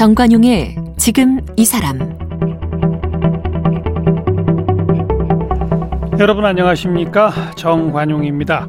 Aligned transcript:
정관용의 0.00 0.76
지금 0.96 1.40
이 1.58 1.66
사람 1.66 1.98
여러분 6.18 6.46
안녕하십니까 6.46 7.30
정관용입니다. 7.54 8.66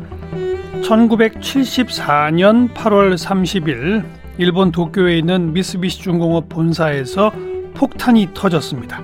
1974년 0.83 2.73
8월 2.73 3.13
30일 3.13 4.03
일본 4.39 4.73
도쿄에 4.73 5.19
있는 5.19 5.53
미쓰비시 5.53 6.01
중공업 6.01 6.49
본사에서 6.49 7.31
폭탄이 7.75 8.31
터졌습니다. 8.33 9.01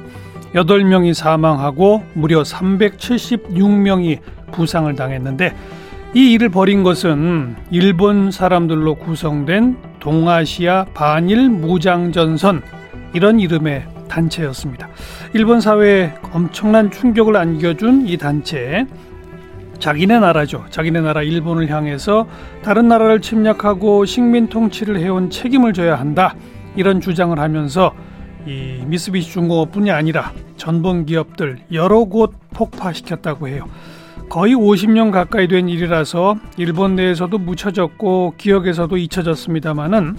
8명이 0.54 1.14
사망하고 1.14 2.04
무려 2.14 2.44
376명이 2.44 4.20
부상을 4.52 4.94
당했는데 4.94 5.55
이 6.14 6.34
일을 6.34 6.50
벌인 6.50 6.84
것은 6.84 7.55
일본 7.72 8.31
사람들로 8.31 8.95
구성된 8.95 9.78
동아시아 10.00 10.86
반일 10.94 11.50
무장전선 11.50 12.62
이런 13.14 13.40
이름의 13.40 13.86
단체였습니다. 14.08 14.90
일본 15.34 15.62
사회에 15.62 16.14
엄청난 16.32 16.92
충격을 16.92 17.36
안겨준 17.36 18.08
이 18.08 18.18
단체 18.18 18.86
자기네 19.80 20.20
나라죠. 20.20 20.66
자기네 20.70 21.02
나라 21.02 21.22
일본을 21.22 21.70
향해서 21.70 22.28
다른 22.64 22.88
나라를 22.88 23.22
침략하고 23.22 24.06
식민 24.06 24.48
통치를 24.48 25.00
해온 25.00 25.30
책임을 25.30 25.73
져야 25.73 26.00
한다. 26.00 26.36
이런 26.76 27.02
주장을 27.02 27.38
하면서 27.38 27.94
이 28.45 28.82
미쓰비시 28.86 29.30
중공업뿐이 29.32 29.92
아니라 29.92 30.32
전범 30.56 31.06
기업들 31.06 31.59
여러 31.73 32.06
곳 32.06 32.34
폭파시켰다고 32.52 33.48
해요. 33.50 33.68
거의 34.38 34.54
50년 34.54 35.09
가까이 35.09 35.48
된 35.48 35.67
일이라서 35.67 36.36
일본 36.58 36.95
내에서도 36.95 37.36
묻혀졌고 37.39 38.36
기억에서도 38.38 38.95
잊혀졌습니다마는 38.95 40.16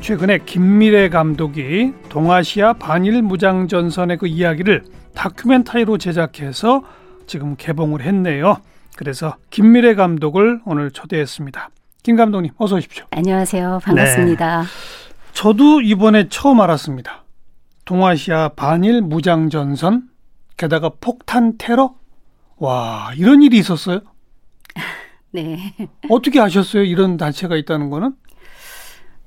최근에 0.00 0.38
김미래 0.46 1.08
감독이 1.08 1.92
동아시아 2.08 2.74
반일 2.74 3.20
무장전선의 3.22 4.18
그 4.18 4.28
이야기를 4.28 4.84
다큐멘터리로 5.16 5.98
제작해서 5.98 6.84
지금 7.26 7.56
개봉을 7.56 8.02
했네요. 8.02 8.58
그래서 8.96 9.34
김미래 9.50 9.96
감독을 9.96 10.60
오늘 10.64 10.92
초대했습니다. 10.92 11.70
김 12.04 12.14
감독님 12.14 12.52
어서 12.58 12.76
오십시오. 12.76 13.06
안녕하세요. 13.10 13.80
반갑습니다. 13.82 14.62
네. 14.62 14.66
저도 15.32 15.80
이번에 15.80 16.28
처음 16.28 16.60
알았습니다. 16.60 17.24
동아시아 17.84 18.50
반일 18.54 19.02
무장전선 19.02 20.02
게다가 20.56 20.92
폭탄 21.00 21.54
테러 21.58 21.98
와 22.58 23.12
이런 23.16 23.42
일이 23.42 23.58
있었어요? 23.58 24.00
네. 25.32 25.74
어떻게 26.08 26.40
아셨어요? 26.40 26.82
이런 26.84 27.16
단체가 27.16 27.56
있다는 27.56 27.90
거는? 27.90 28.14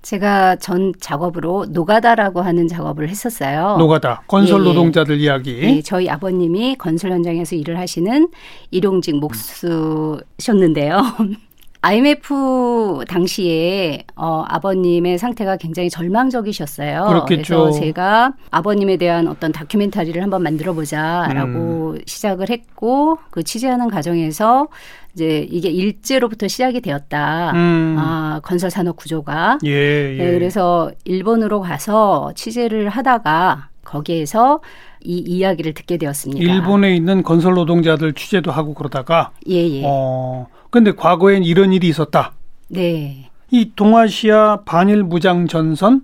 제가 0.02 0.56
전 0.56 0.94
작업으로 1.00 1.68
노가다라고 1.70 2.42
하는 2.42 2.68
작업을 2.68 3.08
했었어요. 3.08 3.78
노가다 3.78 4.24
건설 4.28 4.62
예, 4.62 4.64
예. 4.64 4.68
노동자들 4.68 5.20
예. 5.20 5.24
이야기. 5.24 5.62
네, 5.62 5.82
저희 5.84 6.10
아버님이 6.10 6.76
건설 6.76 7.12
현장에서 7.12 7.56
일을 7.56 7.78
하시는 7.78 8.28
일용직 8.72 9.20
목수셨는데요. 9.20 11.02
IMF 11.84 13.06
당시에 13.08 14.04
어, 14.16 14.44
아버님의 14.48 15.18
상태가 15.18 15.58
굉장히 15.58 15.90
절망적이셨어요. 15.90 17.06
그렇겠죠. 17.08 17.64
그래서 17.64 17.80
제가 17.80 18.34
아버님에 18.52 18.98
대한 18.98 19.28
어떤 19.28 19.52
다큐멘터리를 19.52 20.22
한번 20.22 20.44
만들어 20.44 20.74
보자라고 20.74 21.94
음. 21.94 22.02
시작을 22.06 22.52
했고 22.52 23.18
그 23.32 23.44
취재하는 23.44 23.90
과정에서 23.90 24.68
이제 25.16 25.46
이게 25.50 25.70
일제로부터 25.70 26.48
시작이 26.48 26.82
되었다. 26.82 27.52
음. 27.56 27.96
아, 27.98 28.40
건설 28.44 28.70
산업 28.70 28.96
구조가. 28.96 29.58
예, 29.66 29.70
예. 29.70 30.18
네, 30.18 30.32
그래서 30.34 30.92
일본으로 31.04 31.62
가서 31.62 32.32
취재를 32.36 32.90
하다가 32.90 33.70
거기에서 33.84 34.62
이 35.04 35.18
이야기를 35.18 35.74
듣게 35.74 35.98
되었습니다. 35.98 36.42
일본에 36.42 36.96
있는 36.96 37.24
건설 37.24 37.56
노동자들 37.56 38.14
취재도 38.14 38.52
하고 38.52 38.76
그러다가 38.76 39.32
예, 39.50 39.68
예. 39.68 39.82
어. 39.84 40.48
근데 40.72 40.94
과거엔 40.94 41.44
이런 41.44 41.74
일이 41.74 41.88
있었다. 41.90 42.32
네. 42.70 43.30
이 43.52 43.72
동아시아 43.76 44.62
반일 44.66 45.04
무장 45.04 45.48
전선 45.48 46.02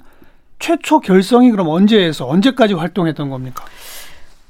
최초 0.60 1.00
결성이 1.00 1.50
그럼 1.52 1.70
언제에서 1.70 2.28
언제까지 2.28 2.74
활동했던 2.74 3.30
겁니까? 3.30 3.64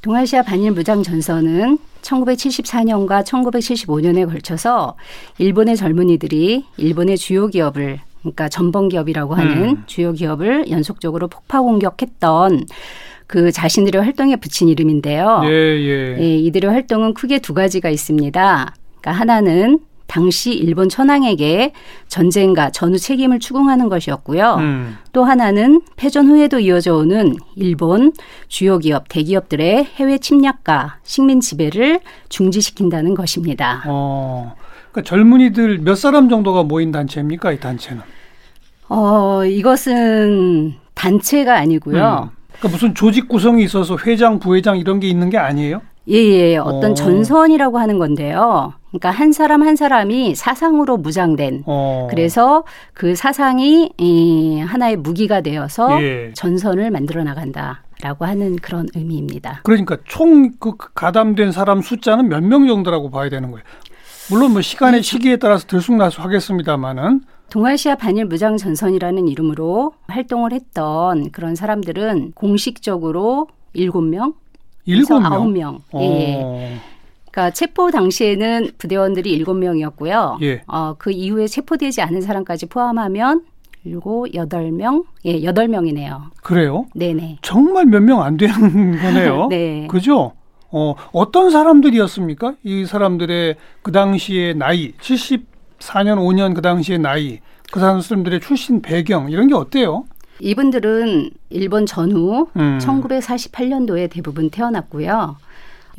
동아시아 0.01 0.41
반일 0.41 0.71
무장 0.71 1.03
전선은 1.03 1.77
1974년과 2.01 3.23
1975년에 3.23 4.27
걸쳐서 4.27 4.95
일본의 5.37 5.77
젊은이들이 5.77 6.65
일본의 6.77 7.17
주요 7.17 7.47
기업을 7.47 7.99
그러니까 8.21 8.49
전범 8.49 8.89
기업이라고 8.89 9.35
하는 9.35 9.63
음. 9.69 9.83
주요 9.85 10.13
기업을 10.13 10.71
연속적으로 10.71 11.27
폭파 11.27 11.61
공격했던 11.61 12.65
그 13.27 13.51
자신들의 13.51 14.01
활동에 14.01 14.37
붙인 14.37 14.69
이름인데요. 14.69 15.41
예, 15.43 15.49
예. 15.49 16.17
예, 16.19 16.37
이들의 16.37 16.71
활동은 16.71 17.13
크게 17.13 17.39
두 17.39 17.53
가지가 17.53 17.89
있습니다. 17.89 18.73
그러니까 19.01 19.11
하나는 19.11 19.79
당시 20.07 20.53
일본 20.53 20.89
천황에게 20.89 21.73
전쟁과 22.07 22.71
전후 22.71 22.97
책임을 22.97 23.39
추궁하는 23.39 23.89
것이었고요. 23.89 24.55
음. 24.55 24.97
또 25.11 25.23
하나는 25.23 25.81
패전 25.95 26.27
후에도 26.27 26.59
이어져 26.59 26.95
오는 26.95 27.35
일본 27.55 28.13
주요 28.47 28.79
기업, 28.79 29.09
대기업들의 29.09 29.85
해외 29.95 30.17
침략과 30.17 30.97
식민 31.03 31.41
지배를 31.41 31.99
중지시킨다는 32.29 33.13
것입니다. 33.13 33.83
어, 33.85 34.55
그러니까 34.91 35.09
젊은이들 35.09 35.79
몇 35.79 35.95
사람 35.95 36.29
정도가 36.29 36.63
모인 36.63 36.91
단체입니까? 36.91 37.51
이 37.51 37.59
단체는? 37.59 38.01
어, 38.89 39.43
이것은 39.45 40.73
단체가 40.93 41.57
아니고요. 41.57 42.31
음. 42.31 42.37
그러니까 42.57 42.69
무슨 42.69 42.95
조직 42.95 43.27
구성이 43.27 43.63
있어서 43.63 43.97
회장, 44.05 44.39
부회장 44.39 44.77
이런 44.77 44.99
게 44.99 45.07
있는 45.07 45.29
게 45.29 45.37
아니에요? 45.37 45.81
예, 46.09 46.15
예. 46.15 46.57
어떤 46.57 46.91
어. 46.91 46.93
전선이라고 46.93 47.77
하는 47.77 47.99
건데요. 47.99 48.73
그러니까 48.99 49.11
한 49.11 49.31
사람 49.31 49.61
한 49.63 49.75
사람이 49.75 50.35
사상으로 50.35 50.97
무장된 50.97 51.63
어. 51.65 52.07
그래서 52.09 52.63
그 52.93 53.15
사상이 53.15 53.91
이 53.97 54.59
하나의 54.59 54.97
무기가 54.97 55.41
되어서 55.41 56.01
예. 56.01 56.31
전선을 56.33 56.89
만들어 56.91 57.23
나간다 57.23 57.83
라고 58.01 58.25
하는 58.25 58.55
그런 58.57 58.87
의미입니다. 58.95 59.61
그러니까 59.63 59.97
총 60.05 60.51
그 60.59 60.73
가담된 60.95 61.51
사람 61.51 61.81
숫자는 61.81 62.27
몇 62.29 62.41
명 62.43 62.67
정도라고 62.67 63.09
봐야 63.11 63.29
되는 63.29 63.51
거예요. 63.51 63.63
물론 64.29 64.51
뭐 64.53 64.61
시간의 64.61 65.03
시기에 65.03 65.37
따라서 65.37 65.65
들쑥날쑥 65.67 66.23
하겠습니다만은 66.23 67.21
동아시아 67.49 67.95
반일 67.95 68.25
무장 68.25 68.57
전선이라는 68.57 69.27
이름으로 69.27 69.93
활동을 70.07 70.51
했던 70.53 71.31
그런 71.31 71.55
사람들은 71.55 72.33
공식적으로 72.33 73.47
일곱 73.73 74.01
명 74.01 74.33
일곱 74.85 75.19
명, 75.21 75.33
아홉 75.33 75.51
명. 75.51 75.79
예. 75.95 76.77
그러니까 77.37 77.51
체포 77.51 77.91
당시에는 77.91 78.71
부대원들이 78.79 79.31
일곱 79.31 79.53
명이었고요. 79.53 80.39
예. 80.41 80.63
어, 80.65 80.95
그 80.97 81.11
이후에 81.11 81.45
체포되지 81.45 82.01
않은 82.01 82.21
사람까지 82.21 82.65
포함하면 82.65 83.43
일곱 83.83 84.33
여덟 84.33 84.71
명, 84.71 85.03
예, 85.23 85.43
여덟 85.43 85.67
명이네요. 85.67 86.31
그래요? 86.41 86.87
네네. 86.95 87.37
정말 87.43 87.85
몇 87.85 88.01
명 88.01 88.23
안 88.23 88.37
되는 88.37 88.53
거네요. 88.99 89.47
네. 89.51 89.85
그죠? 89.87 90.31
어, 90.71 90.95
어떤 91.11 91.51
사람들이었습니까? 91.51 92.55
이 92.63 92.85
사람들의 92.85 93.55
그 93.83 93.91
당시의 93.91 94.55
나이, 94.55 94.93
74년, 94.93 96.17
5년 96.17 96.55
그 96.55 96.63
당시의 96.63 96.97
나이, 96.97 97.39
그 97.71 97.79
사람들의 97.79 98.39
출신 98.39 98.81
배경, 98.81 99.29
이런 99.29 99.47
게 99.47 99.53
어때요? 99.53 100.05
이분들은 100.39 101.29
일본 101.51 101.85
전후 101.85 102.47
음. 102.55 102.79
1948년도에 102.81 104.09
대부분 104.09 104.49
태어났고요. 104.49 105.37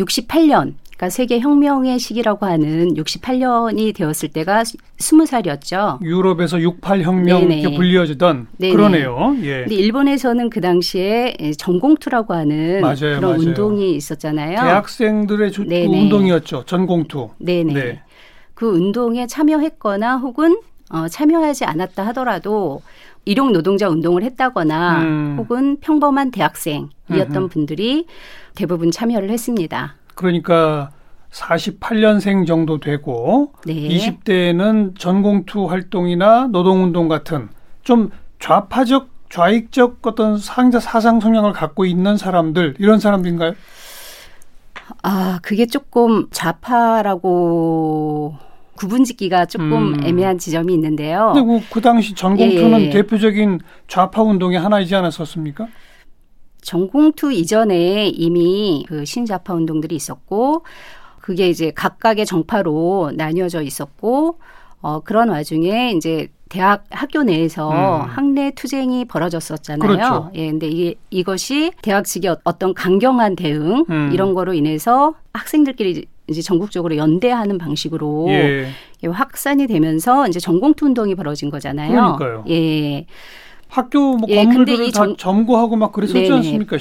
68년, 0.01 0.75
그러니까 0.99 1.11
세계 1.11 1.39
혁명의 1.39 2.01
시기라고 2.01 2.45
하는 2.45 2.95
68년이 2.95 3.95
되었을 3.95 4.31
때가 4.31 4.65
20살이었죠. 4.99 6.03
유럽에서 6.03 6.61
68 6.61 7.03
혁명 7.03 7.43
이렇게 7.43 7.77
불리어지던 7.77 8.49
네네. 8.59 8.75
그러네요. 8.75 9.37
예. 9.43 9.61
근데 9.61 9.77
일본에서는 9.77 10.51
그 10.51 10.61
당시에 10.61 11.37
전공투라고 11.57 12.35
하는 12.35 12.81
맞아요, 12.81 12.97
그런 12.97 13.23
맞아요. 13.23 13.39
운동이 13.39 13.95
있었잖아요. 13.95 14.57
대학생들의 14.61 15.53
주, 15.53 15.65
그 15.65 15.73
운동이었죠. 15.73 16.65
전공투. 16.67 17.31
네네. 17.39 17.73
네. 17.73 18.03
그 18.55 18.69
운동에 18.69 19.29
참여했거나 19.29 20.17
혹은 20.17 20.61
어, 20.91 21.07
참여하지 21.07 21.65
않았다 21.65 22.07
하더라도 22.09 22.83
일용 23.25 23.53
노동자 23.53 23.89
운동을 23.89 24.25
했다거나 24.25 25.03
음. 25.03 25.37
혹은 25.39 25.77
평범한 25.81 26.33
대학생이었던 26.33 27.37
음흠. 27.37 27.49
분들이 27.49 28.07
대부분 28.57 28.91
참여를 28.91 29.31
했습니다. 29.31 29.95
그러니까 30.19 30.91
48년생 31.31 32.45
정도 32.45 32.81
되고 32.81 33.53
네. 33.65 33.75
20대에는 33.75 34.99
전공투 34.99 35.67
활동이나 35.67 36.49
노동운동 36.51 37.07
같은 37.07 37.49
좀 37.85 38.11
좌파적 38.41 39.09
좌익적 39.31 39.99
어떤 40.03 40.37
상자 40.39 40.81
사상 40.81 41.21
성향을 41.21 41.53
갖고 41.53 41.85
있는 41.85 42.17
사람들 42.17 42.75
이런 42.81 42.99
사람들인가요? 42.99 43.53
아 45.05 45.39
그게 45.43 45.67
조금 45.67 46.27
좌파라고 46.33 48.35
구분짓기가 48.75 49.47
조금 49.47 49.95
음. 49.95 50.05
애매한 50.05 50.39
지점이 50.39 50.75
있는데요. 50.75 51.31
근데 51.35 51.47
뭐 51.47 51.61
그 51.71 51.81
당시 51.81 52.15
전공투는 52.15 52.81
예. 52.81 52.91
대표적인 52.91 53.61
좌파 53.87 54.23
운동의 54.23 54.59
하나이지 54.59 54.97
않았었습니까? 54.97 55.69
전공투 56.61 57.33
이전에 57.33 58.09
이미 58.09 58.85
그 58.89 59.05
신좌파 59.05 59.55
운동들이 59.55 59.95
있었고 59.95 60.65
그게 61.21 61.49
이제 61.49 61.71
각각의 61.71 62.27
정파로 62.27 63.13
나뉘어져 63.15 63.63
있었고 63.63 64.39
어 64.81 65.01
그런 65.01 65.29
와중에 65.29 65.93
이제 65.93 66.29
대학 66.49 66.85
학교 66.91 67.23
내에서 67.23 67.71
음. 67.71 68.09
학내 68.09 68.53
투쟁이 68.53 69.05
벌어졌었잖아요. 69.05 69.81
그렇죠. 69.81 70.31
예, 70.35 70.51
근데 70.51 70.69
이게 70.69 70.95
이것이 71.11 71.73
대학 71.83 72.05
측의 72.05 72.37
어떤 72.45 72.75
강경한 72.75 73.37
대응 73.37 73.85
음. 73.91 74.11
이런 74.13 74.35
거로 74.35 74.55
인해서 74.55 75.15
학생들끼리 75.35 76.07
이제 76.29 76.43
전국적으로 76.43 76.97
연대하는 76.97 77.59
방식으로 77.59 78.27
예. 78.29 78.73
확산이 79.11 79.67
되면서 79.67 80.29
이제 80.29 80.41
전공투 80.41 80.87
운동이 80.87 81.15
벌어진 81.15 81.51
거잖아요. 81.51 82.17
그러니까요. 82.17 82.45
예. 82.49 83.07
학교 83.69 84.17
뭐 84.17 84.29
예, 84.31 84.45
건물들을 84.45 84.87
다 84.87 84.93
전, 84.93 85.17
점거하고 85.17 85.77
막 85.77 85.93
그랬었지 85.93 86.23
네네. 86.23 86.37
않습니까? 86.37 86.79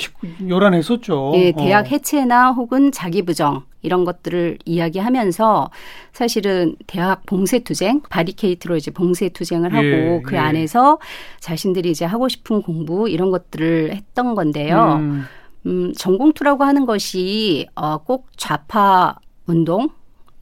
요란했었죠. 0.48 1.34
예, 1.36 1.52
대학 1.52 1.86
어. 1.86 1.90
해체나 1.90 2.52
혹은 2.52 2.92
자기 2.92 3.22
부정 3.22 3.64
이런 3.82 4.06
것들을 4.06 4.58
이야기하면서 4.66 5.70
사실은 6.14 6.76
대학 6.88 7.26
봉쇄 7.26 7.60
투쟁, 7.60 8.02
바리케이트로 8.10 8.78
이제 8.78 8.92
봉쇄 8.92 9.30
투쟁을 9.30 9.74
하고 9.74 9.86
예, 9.86 10.22
그 10.24 10.36
예. 10.36 10.40
안에서 10.40 11.00
자신들이 11.40 11.92
이제 11.92 12.06
하고 12.06 12.30
싶은 12.30 12.62
공부 12.62 13.10
이런 13.10 13.32
것들을 13.32 13.94
했던 13.94 14.34
건데요. 14.34 14.98
음, 15.00 15.26
음 15.66 15.94
전공투라고 15.94 16.64
하는 16.64 16.86
것이 16.86 17.68
어, 17.76 17.98
꼭 17.98 18.28
좌파 18.38 19.16
운동 19.46 19.90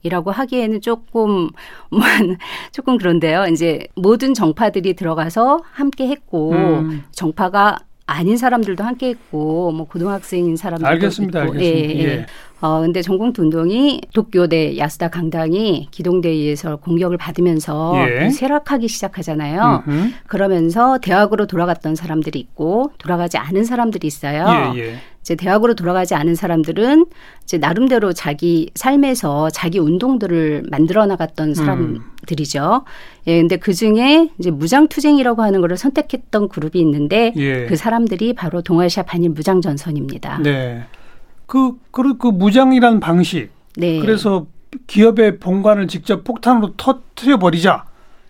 이라고 0.06 0.30
하기에는 0.30 0.80
조금 0.80 1.50
조금 2.72 2.96
그런데요. 2.96 3.46
이제 3.50 3.86
모든 3.94 4.34
정파들이 4.34 4.94
들어가서 4.94 5.60
함께 5.72 6.08
했고 6.08 6.52
음. 6.52 7.04
정파가 7.10 7.78
아닌 8.08 8.36
사람들도 8.36 8.84
함께 8.84 9.08
했고 9.08 9.72
뭐 9.72 9.86
고등학생인 9.86 10.56
사람들도 10.56 10.88
알겠습니다. 10.88 11.44
있고. 11.44 11.52
알겠습니다. 11.54 11.88
예, 11.88 11.98
예. 11.98 12.08
예. 12.18 12.26
어 12.60 12.80
근데 12.80 13.02
전공투 13.02 13.42
운동이 13.42 14.00
도쿄대 14.14 14.78
야스다 14.78 15.08
강당이 15.08 15.88
기동대에 15.90 16.32
의해서 16.32 16.76
공격을 16.76 17.16
받으면서 17.18 17.96
예. 18.08 18.30
쇠락하기 18.30 18.88
시작하잖아요. 18.88 19.82
음흠. 19.88 20.10
그러면서 20.28 20.98
대학으로 20.98 21.46
돌아갔던 21.46 21.96
사람들이 21.96 22.38
있고 22.38 22.92
돌아가지 22.98 23.38
않은 23.38 23.64
사람들이 23.64 24.06
있어요. 24.06 24.72
예, 24.76 24.80
예. 24.80 24.96
이제 25.26 25.34
대학으로 25.34 25.74
돌아가지 25.74 26.14
않은 26.14 26.36
사람들은 26.36 27.06
이제 27.42 27.58
나름대로 27.58 28.12
자기 28.12 28.70
삶에서 28.76 29.50
자기 29.50 29.80
운동들을 29.80 30.66
만들어 30.70 31.04
나갔던 31.04 31.48
음. 31.48 31.54
사람들이죠. 31.54 32.84
음. 32.86 33.26
예, 33.26 33.40
근데 33.40 33.56
그 33.56 33.74
중에 33.74 34.30
이제 34.38 34.52
무장투쟁이라고 34.52 35.42
하는 35.42 35.60
것을 35.62 35.76
선택했던 35.78 36.48
그룹이 36.48 36.78
있는데 36.78 37.32
예. 37.34 37.66
그 37.66 37.74
사람들이 37.74 38.34
바로 38.34 38.62
동아시아 38.62 39.02
반일 39.02 39.30
무장전선입니다. 39.30 40.42
네. 40.44 40.84
그, 41.46 41.72
그, 41.90 42.16
그 42.18 42.28
무장이라는 42.28 43.00
방식. 43.00 43.50
네. 43.76 43.98
그래서 43.98 44.46
기업의 44.86 45.40
본관을 45.40 45.88
직접 45.88 46.22
폭탄으로 46.22 46.74
터트려 46.76 47.40
버리자. 47.40 47.85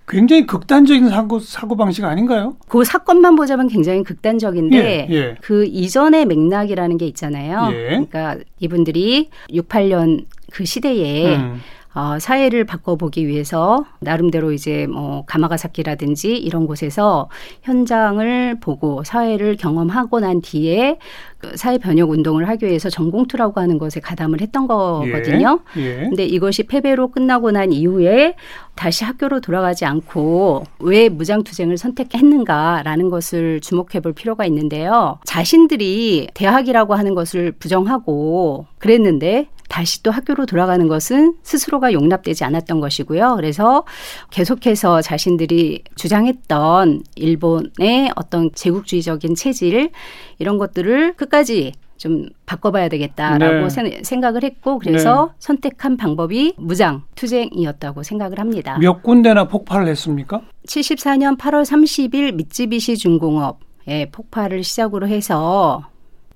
굉장히 0.09 0.47
극단적인 0.47 1.09
사고 1.09 1.41
사고 1.41 1.77
방식 1.77 2.05
아닌가요? 2.05 2.57
그 2.69 2.85
사건만 2.85 3.35
보자면 3.35 3.67
굉장히 3.67 4.05
극단적인데 4.05 5.09
예, 5.11 5.15
예. 5.15 5.35
그 5.41 5.65
이전의 5.65 6.27
맥락이라는 6.27 6.97
게 6.97 7.07
있잖아요. 7.07 7.71
예. 7.73 7.89
그러니까 7.89 8.37
이분들이 8.61 9.31
68년 9.51 10.27
그 10.53 10.65
시대에 10.65 11.37
음. 11.37 11.61
어, 11.97 12.19
사회를 12.19 12.65
바꿔보기 12.65 13.27
위해서 13.27 13.87
나름대로 14.01 14.53
이제 14.53 14.87
뭐 14.87 15.25
가마가사키라든지 15.25 16.37
이런 16.37 16.67
곳에서 16.67 17.31
현장을 17.63 18.61
보고 18.61 19.03
사회를 19.03 19.57
경험하고 19.57 20.21
난 20.21 20.43
뒤에 20.43 20.99
그 21.39 21.57
사회 21.57 21.79
변혁 21.79 22.11
운동을 22.11 22.49
하기 22.51 22.67
위해서 22.67 22.91
전공투라고 22.91 23.63
하는 23.63 23.79
것에 23.79 24.01
가담을 24.01 24.43
했던 24.43 24.67
거거든요. 24.67 25.61
예. 25.79 25.81
예. 25.81 25.97
근데 26.01 26.27
이것이 26.27 26.65
패배로 26.65 27.09
끝나고 27.09 27.51
난 27.51 27.73
이후에 27.73 28.35
다시 28.75 29.05
학교로 29.05 29.41
돌아가지 29.41 29.87
않고 29.87 30.65
왜 30.81 31.09
무장투쟁을 31.09 31.79
선택했는가라는 31.79 33.09
것을 33.09 33.61
주목해 33.63 34.01
볼 34.03 34.13
필요가 34.13 34.45
있는데요. 34.45 35.19
자신들이 35.25 36.29
대학이라고 36.35 36.95
하는 36.95 37.15
것을 37.15 37.53
부정하고 37.53 38.67
그랬는데 38.79 39.49
다시 39.69 40.03
또 40.03 40.11
학교로 40.11 40.47
돌아가는 40.47 40.87
것은 40.89 41.35
스스로가 41.43 41.93
용납되지 41.93 42.45
않았던 42.45 42.81
것이고요. 42.81 43.35
그래서 43.37 43.85
계속해서 44.31 45.03
자신들이 45.03 45.85
주장했던 45.97 47.03
일본의 47.15 48.13
어떤 48.17 48.51
제국주의적인 48.55 49.35
체질 49.35 49.91
이런 50.39 50.59
것들을 50.59 51.15
끝까지 51.15 51.73
좀 51.97 52.29
바꿔봐야 52.45 52.89
되겠다라고 52.89 53.69
네. 53.69 54.03
생각을 54.03 54.45
했고 54.45 54.79
그래서 54.79 55.31
네. 55.33 55.37
선택한 55.39 55.97
방법이 55.97 56.55
무장 56.59 57.03
투쟁이었다고 57.15 58.03
생각을 58.03 58.39
합니다. 58.39 58.79
몇 58.79 59.03
군데나 59.03 59.49
폭발을 59.49 59.89
했습니까? 59.89 60.43
74년 60.67 61.39
8월 61.39 61.63
30일 61.63 62.35
미쯔비시 62.35 62.99
중공업에 62.99 64.11
폭발을 64.13 64.63
시작으로 64.63 65.09
해서 65.09 65.87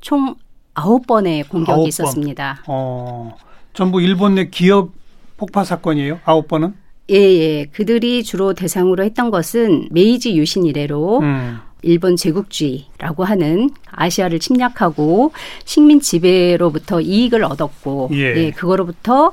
총 0.01 0.35
아홉 0.75 1.07
번의 1.07 1.45
공격이 1.45 1.73
아홉 1.73 1.89
있었습니다. 1.89 2.63
어, 2.67 3.37
전부 3.73 4.01
일본 4.01 4.35
내 4.35 4.49
기업 4.49 4.91
폭파 5.37 5.65
사건이에요? 5.65 6.21
아홉 6.25 6.49
번은? 6.49 6.75
예, 7.11 7.17
예. 7.17 7.65
그들이 7.67 8.23
주로 8.23 8.55
대상으로 8.55 9.03
했던 9.03 9.31
것은 9.31 9.89
메이지 9.91 10.37
유신 10.37 10.65
이래로 10.65 11.21
음. 11.21 11.59
일본 11.83 12.17
제국주의라고 12.17 13.25
하는 13.25 13.71
아시아를 13.91 14.39
침략하고 14.39 15.33
식민 15.65 16.01
지배로부터 16.01 17.01
이익을 17.01 17.43
얻었고 17.43 18.11
예. 18.13 18.37
예 18.37 18.51
그거로부터 18.51 19.33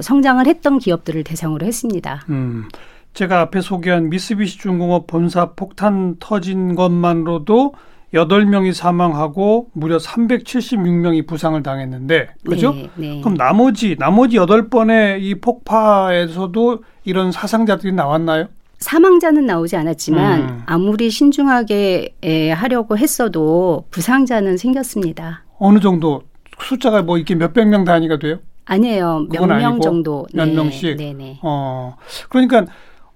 성장을 0.00 0.46
했던 0.46 0.78
기업들을 0.78 1.24
대상으로 1.24 1.66
했습니다. 1.66 2.24
음. 2.30 2.68
제가 3.14 3.40
앞에 3.40 3.60
소개한 3.60 4.10
미쓰비시 4.10 4.58
중공업 4.58 5.08
본사 5.08 5.52
폭탄 5.54 6.16
터진 6.20 6.76
것만으로도 6.76 7.74
여덟 8.14 8.46
명이 8.46 8.72
사망하고 8.72 9.68
무려 9.72 9.98
376명이 9.98 11.26
부상을 11.26 11.62
당했는데 11.62 12.28
그죠? 12.46 12.72
네, 12.72 12.88
네. 12.96 13.20
그럼 13.20 13.36
나머지 13.36 13.96
나머지 13.98 14.36
여덟 14.36 14.68
번의 14.70 15.22
이 15.24 15.34
폭파에서도 15.34 16.82
이런 17.04 17.32
사상자들이 17.32 17.92
나왔나요? 17.92 18.46
사망자는 18.78 19.44
나오지 19.44 19.76
않았지만 19.76 20.40
음. 20.40 20.62
아무리 20.66 21.10
신중하게 21.10 22.14
하려고 22.54 22.96
했어도 22.96 23.84
부상자는 23.90 24.56
생겼습니다. 24.56 25.42
어느 25.58 25.80
정도 25.80 26.22
숫자가 26.60 27.02
뭐 27.02 27.16
이렇게 27.18 27.34
몇백 27.34 27.66
명 27.68 27.84
단위가 27.84 28.18
돼요? 28.18 28.38
아니에요. 28.66 29.26
몇 29.30 29.46
명 29.46 29.80
정도. 29.80 30.26
몇 30.32 30.46
네, 30.46 30.54
명씩. 30.54 30.96
네 30.96 31.12
네. 31.12 31.38
어. 31.42 31.96
그러니까 32.28 32.66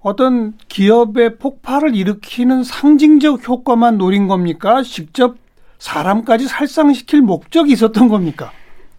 어떤 0.03 0.53
기업의 0.67 1.37
폭발을 1.37 1.95
일으키는 1.95 2.63
상징적 2.63 3.47
효과만 3.47 3.97
노린 3.97 4.27
겁니까? 4.27 4.83
직접 4.83 5.37
사람까지 5.79 6.47
살상시킬 6.47 7.21
목적이 7.21 7.71
있었던 7.71 8.09
겁니까? 8.09 8.51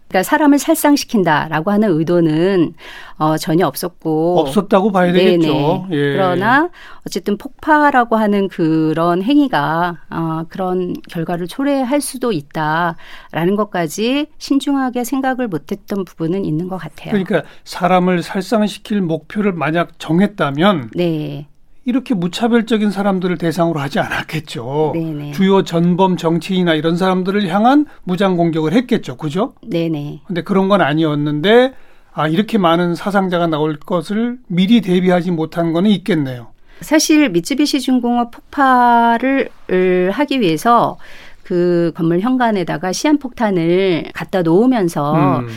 그러니까 0.07 0.23
사람을 0.23 0.59
살상시킨다라고 0.59 1.71
하는 1.71 1.89
의도는 1.89 2.73
어, 3.17 3.37
전혀 3.37 3.65
없었고 3.65 4.39
없었다고 4.39 4.91
봐야 4.91 5.11
되겠죠. 5.11 5.87
예. 5.91 6.13
그러나 6.13 6.69
어쨌든 7.07 7.37
폭파라고 7.37 8.15
하는 8.15 8.47
그런 8.47 9.23
행위가 9.23 9.97
어, 10.09 10.43
그런 10.49 10.93
결과를 11.09 11.47
초래할 11.47 12.01
수도 12.01 12.31
있다라는 12.31 13.55
것까지 13.57 14.27
신중하게 14.37 15.03
생각을 15.03 15.47
못했던 15.47 16.05
부분은 16.05 16.45
있는 16.45 16.67
것 16.67 16.77
같아요. 16.77 17.11
그러니까 17.11 17.43
사람을 17.63 18.21
살상시킬 18.21 19.01
목표를 19.01 19.53
만약 19.53 19.97
정했다면 19.97 20.91
네. 20.93 21.47
이렇게 21.85 22.15
무차별적인 22.15 22.89
사람들을 22.89 23.37
대상으로 23.37 23.79
하지 23.79 23.99
않았겠죠. 23.99 24.91
네네. 24.95 25.31
주요 25.33 25.63
전범 25.63 26.17
정치인이나 26.17 26.73
이런 26.73 26.97
사람들을 26.97 27.47
향한 27.47 27.85
무장 28.03 28.37
공격을 28.37 28.73
했겠죠. 28.73 29.17
그죠? 29.17 29.53
네네. 29.61 30.21
근데 30.25 30.41
그런 30.41 30.67
건 30.67 30.81
아니었는데 30.81 31.73
아, 32.11 32.27
이렇게 32.27 32.57
많은 32.57 32.95
사상자가 32.95 33.45
나올 33.47 33.77
것을 33.77 34.39
미리 34.47 34.81
대비하지 34.81 35.31
못한 35.31 35.73
거는 35.73 35.89
있겠네요. 35.91 36.47
사실 36.81 37.29
미쯔비시 37.29 37.81
중공업 37.81 38.31
폭발을 38.31 39.49
하기 40.11 40.41
위해서 40.41 40.97
그 41.43 41.91
건물 41.95 42.19
현관에다가 42.21 42.91
시한폭탄을 42.91 44.05
갖다 44.13 44.41
놓으면서 44.41 45.39
음. 45.39 45.47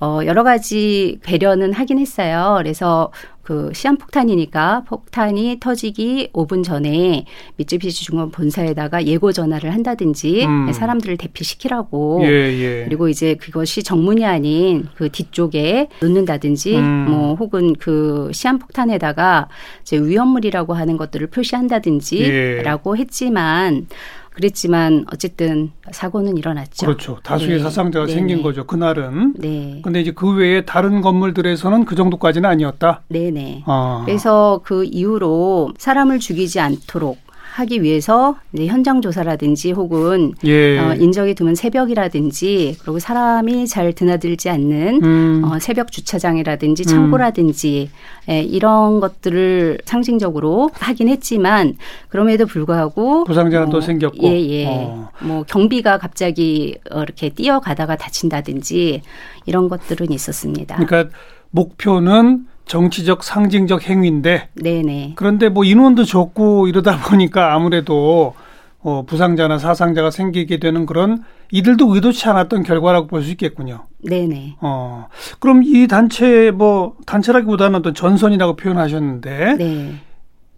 어, 0.00 0.20
여러 0.24 0.42
가지 0.42 1.18
배려는 1.22 1.72
하긴 1.72 1.98
했어요. 1.98 2.54
그래서 2.58 3.12
그 3.44 3.70
시한폭탄이니까 3.74 4.84
폭탄이 4.88 5.58
터지기 5.60 6.30
5분 6.32 6.64
전에 6.64 7.26
미쯔비시 7.56 8.04
중공 8.04 8.30
본사에다가 8.30 9.04
예고 9.04 9.32
전화를 9.32 9.72
한다든지 9.72 10.46
음. 10.46 10.72
사람들을 10.72 11.18
대피시키라고 11.18 12.22
예, 12.24 12.28
예. 12.28 12.84
그리고 12.84 13.08
이제 13.08 13.34
그것이 13.34 13.82
정문이 13.82 14.24
아닌 14.24 14.88
그 14.96 15.10
뒤쪽에 15.10 15.88
놓는다든지 16.00 16.76
음. 16.76 17.06
뭐 17.10 17.34
혹은 17.34 17.74
그 17.74 18.30
시한폭탄에다가 18.32 19.48
이제 19.82 19.98
위험물이라고 19.98 20.72
하는 20.72 20.96
것들을 20.96 21.26
표시한다든지라고 21.26 22.96
예. 22.96 23.00
했지만 23.00 23.86
그랬지만 24.34 25.06
어쨌든 25.12 25.70
사고는 25.90 26.36
일어났죠. 26.36 26.86
그렇죠. 26.86 27.18
다수의 27.22 27.58
네. 27.58 27.58
사상자가 27.60 28.06
네네. 28.06 28.18
생긴 28.18 28.42
거죠. 28.42 28.66
그날은. 28.66 29.34
네. 29.38 29.80
근데 29.82 30.00
이제 30.00 30.10
그 30.10 30.34
외에 30.34 30.64
다른 30.64 31.00
건물들에서는 31.00 31.84
그 31.84 31.94
정도까지는 31.94 32.48
아니었다. 32.48 33.02
네네. 33.08 33.62
아. 33.66 34.02
그래서 34.04 34.60
그 34.64 34.84
이후로 34.84 35.74
사람을 35.78 36.18
죽이지 36.18 36.58
않도록 36.60 37.18
하기 37.54 37.82
위해서 37.82 38.36
이제 38.52 38.66
현장 38.66 39.00
조사라든지 39.00 39.70
혹은 39.70 40.32
예. 40.44 40.76
어, 40.76 40.94
인적이 40.94 41.36
드문 41.36 41.54
새벽이라든지 41.54 42.78
그리고 42.80 42.98
사람이 42.98 43.68
잘 43.68 43.92
드나들지 43.92 44.50
않는 44.50 45.00
음. 45.04 45.42
어, 45.44 45.60
새벽 45.60 45.92
주차장이라든지 45.92 46.82
음. 46.82 46.84
창고라든지 46.84 47.90
음. 47.92 48.30
예, 48.32 48.42
이런 48.42 48.98
것들을 48.98 49.78
상징적으로 49.84 50.70
하긴 50.74 51.08
했지만 51.08 51.76
그럼에도 52.08 52.44
불구하고 52.46 53.22
부상자는 53.22 53.68
어, 53.68 53.70
또 53.70 53.80
생겼고 53.80 54.26
예예 54.26 54.50
예. 54.50 54.66
어. 54.66 55.10
뭐 55.20 55.44
경비가 55.44 55.98
갑자기 55.98 56.76
이렇게 56.90 57.28
뛰어가다가 57.28 57.94
다친다든지 57.94 59.02
이런 59.46 59.68
것들은 59.68 60.10
있었습니다. 60.10 60.74
그러니까 60.84 61.16
목표는 61.52 62.46
정치적 62.66 63.22
상징적 63.24 63.88
행위인데 63.88 64.48
네네. 64.54 65.12
그런데 65.16 65.48
뭐 65.48 65.64
인원도 65.64 66.04
적고 66.04 66.66
이러다 66.68 66.98
보니까 67.08 67.54
아무래도 67.54 68.34
어, 68.82 69.02
부상자나 69.06 69.58
사상자가 69.58 70.10
생기게 70.10 70.58
되는 70.58 70.84
그런 70.84 71.22
이들도 71.50 71.94
의도치 71.94 72.28
않았던 72.28 72.64
결과라고 72.64 73.06
볼 73.06 73.22
수 73.22 73.30
있겠군요. 73.30 73.86
네네. 74.06 74.56
어, 74.60 75.06
그럼 75.38 75.62
이 75.64 75.86
단체 75.86 76.50
뭐 76.50 76.94
단체라기보다는 77.06 77.78
어떤 77.78 77.94
전선이라고 77.94 78.56
표현하셨는데 78.56 79.54
네. 79.58 79.94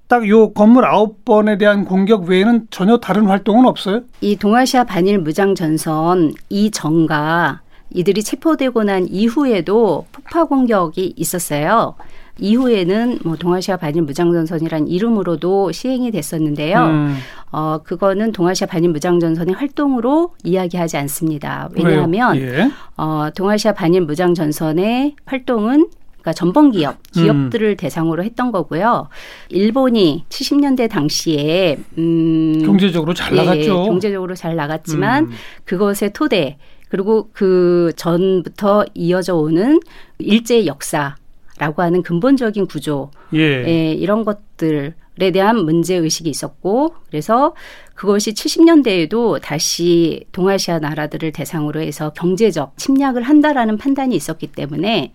딱요 0.08 0.52
건물 0.52 0.84
아홉 0.84 1.24
번에 1.24 1.58
대한 1.58 1.84
공격 1.84 2.24
외에는 2.24 2.66
전혀 2.70 2.96
다른 2.98 3.26
활동은 3.26 3.66
없어요? 3.66 4.02
이 4.20 4.36
동아시아 4.36 4.84
반일 4.84 5.18
무장 5.18 5.54
전선 5.54 6.32
이전과 6.48 7.60
이들이 7.90 8.22
체포되고 8.22 8.84
난 8.84 9.06
이후에도 9.08 10.06
폭파 10.12 10.44
공격이 10.44 11.14
있었어요. 11.16 11.94
이후에는 12.38 13.20
뭐 13.24 13.36
동아시아 13.36 13.76
반일 13.76 14.02
무장전선이란 14.02 14.88
이름으로도 14.88 15.72
시행이 15.72 16.10
됐었는데요. 16.10 16.84
음. 16.84 17.16
어 17.50 17.78
그거는 17.82 18.32
동아시아 18.32 18.66
반일 18.66 18.90
무장전선의 18.90 19.54
활동으로 19.54 20.34
이야기하지 20.44 20.98
않습니다. 20.98 21.70
왜냐하면 21.72 22.36
예. 22.36 22.70
어 22.96 23.28
동아시아 23.34 23.72
반일 23.72 24.02
무장전선의 24.02 25.16
활동은 25.24 25.88
그러니까 26.20 26.32
전범 26.32 26.72
기업, 26.72 26.96
기업들을 27.12 27.68
음. 27.68 27.76
대상으로 27.76 28.24
했던 28.24 28.50
거고요. 28.50 29.08
일본이 29.48 30.24
70년대 30.28 30.90
당시에 30.90 31.78
음 31.96 32.62
경제적으로 32.64 33.14
잘 33.14 33.32
예, 33.32 33.36
나갔죠. 33.36 33.84
경제적으로 33.84 34.34
잘 34.34 34.56
나갔지만 34.56 35.26
음. 35.26 35.30
그것의 35.64 36.12
토대 36.12 36.58
그리고 36.88 37.28
그 37.32 37.92
전부터 37.96 38.84
이어져 38.94 39.34
오는 39.34 39.80
일제 40.18 40.66
역사라고 40.66 41.82
하는 41.82 42.02
근본적인 42.02 42.66
구조, 42.66 43.10
예. 43.34 43.40
예, 43.66 43.92
이런 43.92 44.24
것들에 44.24 44.92
대한 45.32 45.64
문제 45.64 45.96
의식이 45.96 46.30
있었고, 46.30 46.94
그래서 47.08 47.54
그것이 47.94 48.34
70년대에도 48.34 49.40
다시 49.40 50.24
동아시아 50.30 50.78
나라들을 50.78 51.32
대상으로 51.32 51.80
해서 51.80 52.10
경제적 52.10 52.76
침략을 52.76 53.22
한다라는 53.22 53.78
판단이 53.78 54.14
있었기 54.14 54.48
때문에 54.48 55.12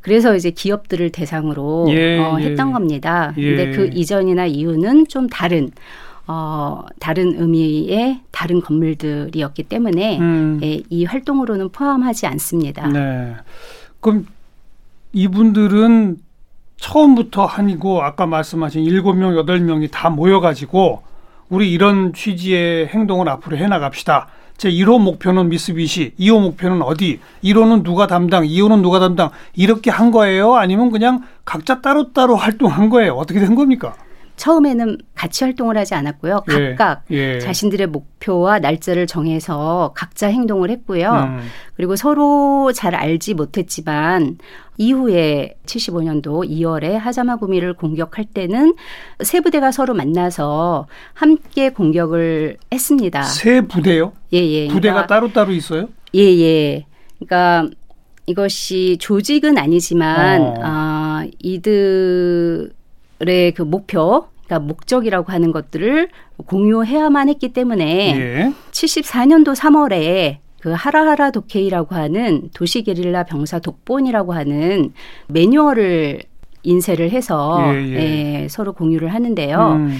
그래서 0.00 0.34
이제 0.34 0.50
기업들을 0.50 1.10
대상으로 1.10 1.86
예, 1.90 2.18
어, 2.18 2.38
예. 2.40 2.46
했던 2.46 2.70
예. 2.70 2.72
겁니다. 2.72 3.34
예. 3.36 3.56
근데 3.56 3.70
그 3.76 3.90
이전이나 3.92 4.46
이후는 4.46 5.06
좀 5.08 5.28
다른 5.28 5.70
어, 6.26 6.84
다른 7.00 7.34
의미의 7.40 8.20
다른 8.30 8.60
건물들이었기 8.60 9.64
때문에 9.64 10.18
음. 10.18 10.60
예, 10.62 10.82
이 10.88 11.04
활동으로는 11.04 11.70
포함하지 11.70 12.26
않습니다. 12.26 12.86
네. 12.88 13.36
그럼 14.00 14.26
이분들은 15.12 16.18
처음부터 16.76 17.44
한이고 17.46 18.02
아까 18.02 18.26
말씀하신 18.26 18.82
일곱 18.82 19.14
명 19.14 19.36
여덟 19.36 19.60
명이다 19.60 20.10
모여가지고 20.10 21.02
우리 21.48 21.70
이런 21.70 22.12
취지의 22.12 22.88
행동을 22.88 23.28
앞으로 23.28 23.56
해나갑시다. 23.56 24.28
제 24.56 24.70
1호 24.70 25.00
목표는 25.00 25.48
미쓰비시, 25.48 26.14
2호 26.18 26.40
목표는 26.40 26.82
어디, 26.82 27.20
1호는 27.42 27.82
누가 27.82 28.06
담당, 28.06 28.44
2호는 28.44 28.80
누가 28.80 29.00
담당, 29.00 29.30
이렇게 29.54 29.90
한 29.90 30.10
거예요? 30.10 30.54
아니면 30.54 30.90
그냥 30.90 31.22
각자 31.44 31.80
따로따로 31.80 32.36
활동한 32.36 32.88
거예요? 32.88 33.14
어떻게 33.14 33.40
된 33.40 33.54
겁니까? 33.54 33.94
처음에는 34.42 34.98
같이 35.14 35.44
활동을 35.44 35.76
하지 35.78 35.94
않았고요. 35.94 36.42
예. 36.50 36.74
각각 36.74 37.04
예. 37.12 37.34
예. 37.34 37.38
자신들의 37.38 37.86
목표와 37.86 38.58
날짜를 38.58 39.06
정해서 39.06 39.92
각자 39.94 40.26
행동을 40.26 40.68
했고요. 40.70 41.12
음. 41.12 41.48
그리고 41.76 41.94
서로 41.94 42.72
잘 42.74 42.96
알지 42.96 43.34
못했지만 43.34 44.38
이후에 44.78 45.54
75년도 45.64 46.48
2월에 46.50 46.94
하자마 46.94 47.36
구미를 47.36 47.74
공격할 47.74 48.24
때는 48.24 48.74
세 49.20 49.38
부대가 49.40 49.70
서로 49.70 49.94
만나서 49.94 50.88
함께 51.14 51.70
공격을 51.70 52.56
했습니다. 52.72 53.22
세 53.22 53.60
부대요? 53.60 54.12
예, 54.32 54.38
예. 54.38 54.66
부대가 54.66 54.94
그러니까, 54.94 55.06
따로따로 55.06 55.52
있어요? 55.52 55.88
예, 56.16 56.20
예. 56.20 56.86
그러니까 57.20 57.70
이것이 58.26 58.96
조직은 58.98 59.56
아니지만 59.56 60.40
어. 60.40 60.54
아, 60.62 61.26
이들 61.38 62.72
그 63.54 63.62
목표, 63.62 64.31
그러니까 64.52 64.58
목적이라고 64.60 65.32
하는 65.32 65.50
것들을 65.50 66.08
공유해야만 66.46 67.28
했기 67.28 67.52
때문에 67.52 68.16
예. 68.16 68.52
74년도 68.70 69.56
3월에 69.56 70.38
그 70.60 70.72
하라하라 70.72 71.30
도케이라고 71.30 71.94
하는 71.94 72.50
도시 72.54 72.82
게릴라 72.82 73.24
병사 73.24 73.58
독본이라고 73.58 74.34
하는 74.34 74.92
매뉴얼을 75.28 76.20
인쇄를 76.62 77.10
해서 77.10 77.72
예, 77.74 77.88
예. 77.88 78.42
예, 78.42 78.48
서로 78.48 78.72
공유를 78.72 79.12
하는데요. 79.12 79.72
음. 79.72 79.98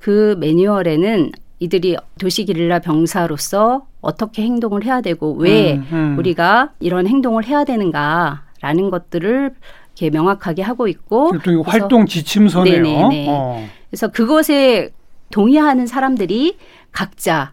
그 0.00 0.36
매뉴얼에는 0.38 1.32
이들이 1.58 1.96
도시 2.18 2.44
게릴라 2.44 2.78
병사로서 2.78 3.86
어떻게 4.00 4.42
행동을 4.42 4.84
해야 4.84 5.00
되고 5.00 5.34
왜 5.34 5.74
음, 5.74 5.86
음. 5.92 6.18
우리가 6.18 6.70
이런 6.78 7.06
행동을 7.08 7.44
해야 7.44 7.64
되는가라는 7.64 8.90
것들을 8.90 9.50
이렇게 9.98 10.10
명확하게 10.10 10.62
하고 10.62 10.86
있고 10.86 11.32
활동 11.64 12.06
지침서네요. 12.06 12.82
네네네. 12.82 13.26
어. 13.28 13.68
그래서 13.90 14.08
그것에 14.08 14.90
동의하는 15.30 15.86
사람들이 15.86 16.56
각자 16.92 17.52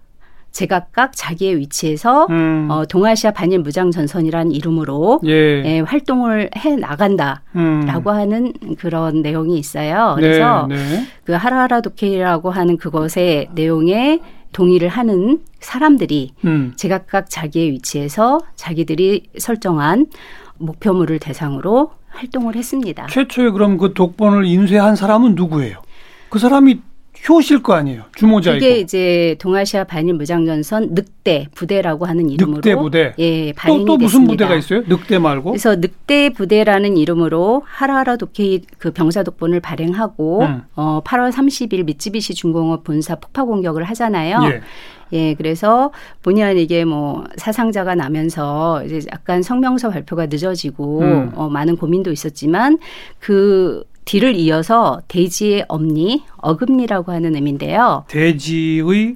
제각각 0.51 1.11
자기의 1.13 1.57
위치에서 1.57 2.27
음. 2.29 2.69
어, 2.71 2.85
동아시아 2.85 3.31
반일 3.31 3.59
무장 3.59 3.91
전선이라는 3.91 4.53
이름으로 4.53 5.19
예. 5.25 5.63
예, 5.65 5.79
활동을 5.81 6.49
해 6.55 6.77
나간다라고 6.77 7.41
음. 7.57 8.07
하는 8.07 8.53
그런 8.77 9.21
내용이 9.21 9.57
있어요. 9.57 10.13
그래서 10.15 10.65
네, 10.69 10.75
네. 10.75 11.05
그 11.25 11.33
하라하라 11.33 11.81
도케이라고 11.81 12.51
하는 12.51 12.77
그것의 12.77 13.49
내용에 13.53 14.21
동의를 14.53 14.87
하는 14.87 15.41
사람들이 15.59 16.31
음. 16.45 16.71
제각각 16.77 17.29
자기의 17.29 17.71
위치에서 17.71 18.39
자기들이 18.55 19.23
설정한 19.37 20.05
목표물을 20.57 21.19
대상으로 21.19 21.91
활동을 22.07 22.55
했습니다. 22.55 23.07
최초에 23.07 23.49
그럼 23.49 23.77
그 23.77 23.93
독본을 23.93 24.45
인쇄한 24.45 24.95
사람은 24.95 25.35
누구예요? 25.35 25.84
그 26.29 26.39
사람이 26.39 26.79
효실 27.27 27.63
거 27.63 27.73
아니에요. 27.73 28.03
주모자이고. 28.15 28.57
이게 28.63 28.79
이제 28.79 29.35
동아시아 29.39 29.83
반일 29.83 30.13
무장전선 30.15 30.89
늑대 30.91 31.47
부대라고 31.55 32.05
하는 32.05 32.29
이름으로 32.29 32.57
늑대 32.57 32.75
부대. 32.75 33.13
예, 33.17 33.51
발행이 33.53 33.85
또, 33.85 33.85
또 33.85 33.97
무슨 33.97 34.19
됐습니다. 34.21 34.31
부대가 34.31 34.55
있어요? 34.55 34.83
늑대 34.87 35.19
말고. 35.19 35.51
그래서 35.51 35.75
늑대 35.75 36.31
부대라는 36.31 36.97
이름으로 36.97 37.63
하라하라 37.65 38.17
도케이 38.17 38.61
그 38.77 38.91
병사 38.91 39.23
독본을 39.23 39.59
발행하고 39.59 40.41
음. 40.41 40.61
어 40.75 41.01
8월 41.03 41.31
30일 41.31 41.85
미쯔비시 41.85 42.35
중공업 42.35 42.83
본사 42.83 43.15
폭파 43.15 43.43
공격을 43.43 43.83
하잖아요. 43.85 44.39
예. 44.51 44.61
예, 45.13 45.33
그래서 45.35 45.91
본의 46.23 46.43
아니게 46.43 46.83
뭐 46.83 47.23
사상자가 47.37 47.95
나면서 47.95 48.83
이제 48.85 49.01
약간 49.11 49.41
성명서 49.41 49.89
발표가 49.89 50.25
늦어지고 50.25 51.01
음. 51.01 51.31
어, 51.35 51.47
많은 51.49 51.77
고민도 51.77 52.11
있었지만 52.11 52.79
그 53.19 53.83
뒤를 54.05 54.35
이어서 54.35 55.01
대지의 55.07 55.65
엄니, 55.67 56.23
어금니라고 56.37 57.11
하는 57.11 57.35
의미인데요. 57.35 58.05
대지의 58.07 59.15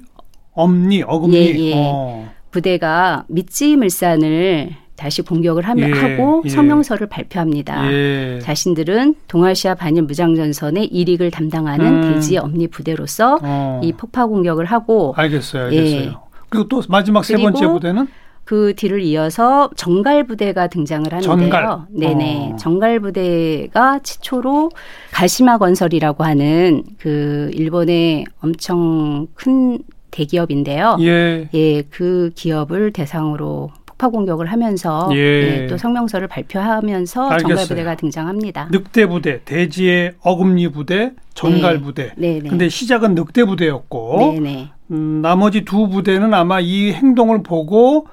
엄니, 0.52 1.02
어금니. 1.02 1.36
예, 1.36 1.58
예. 1.58 1.72
어. 1.76 2.28
부대가 2.50 3.24
미찌 3.28 3.76
물산을 3.76 4.70
다시 4.96 5.22
공격을 5.22 5.62
하며, 5.62 5.88
예, 5.88 5.92
하고 5.92 6.42
예. 6.44 6.48
성명서를 6.50 7.06
발표합니다. 7.08 7.90
예. 7.90 8.38
자신들은 8.42 9.14
동아시아 9.28 9.74
반일 9.74 10.02
무장전선의 10.02 10.88
이익을 10.88 11.30
담당하는 11.30 12.02
음. 12.02 12.14
대지 12.14 12.36
엄니 12.36 12.68
부대로서 12.68 13.38
어. 13.40 13.80
이 13.82 13.92
폭파 13.92 14.26
공격을 14.26 14.66
하고 14.66 15.14
알겠어요. 15.16 15.66
알겠어요. 15.66 16.02
예. 16.02 16.12
그리고 16.50 16.68
또 16.68 16.82
마지막 16.88 17.24
세 17.24 17.36
번째 17.36 17.66
부대는 17.68 18.08
그 18.50 18.74
뒤를 18.74 19.00
이어서 19.02 19.70
정갈 19.76 20.24
부대가 20.24 20.66
등장을 20.66 21.06
하는데요. 21.12 21.22
전갈. 21.22 21.68
네네. 21.96 22.50
어. 22.54 22.56
정갈 22.56 22.98
부대가 22.98 24.00
최초로 24.02 24.72
가시마 25.12 25.58
건설이라고 25.58 26.24
하는 26.24 26.82
그 26.98 27.52
일본의 27.54 28.24
엄청 28.40 29.28
큰 29.34 29.78
대기업인데요. 30.10 30.96
예. 30.98 31.48
예, 31.54 31.82
그 31.82 32.32
기업을 32.34 32.92
대상으로 32.92 33.70
폭파 33.86 34.08
공격을 34.08 34.46
하면서 34.46 35.08
예. 35.12 35.16
예, 35.16 35.66
또 35.68 35.76
성명서를 35.76 36.26
발표하면서 36.26 37.28
알겠어요. 37.28 37.48
정갈 37.54 37.68
부대가 37.68 37.94
등장합니다. 37.94 38.68
늑대 38.72 39.06
부대, 39.06 39.42
대지의 39.44 40.14
어금니 40.22 40.72
부대, 40.72 41.12
전갈 41.34 41.74
네. 41.74 41.80
부대. 41.82 42.12
네 42.16 42.40
네. 42.42 42.48
근데 42.48 42.68
시작은 42.68 43.14
늑대 43.14 43.44
부대였고 43.44 44.16
네 44.18 44.40
네. 44.40 44.68
음, 44.90 45.20
나머지 45.22 45.64
두 45.64 45.88
부대는 45.88 46.34
아마 46.34 46.58
이 46.58 46.90
행동을 46.90 47.44
보고 47.44 48.08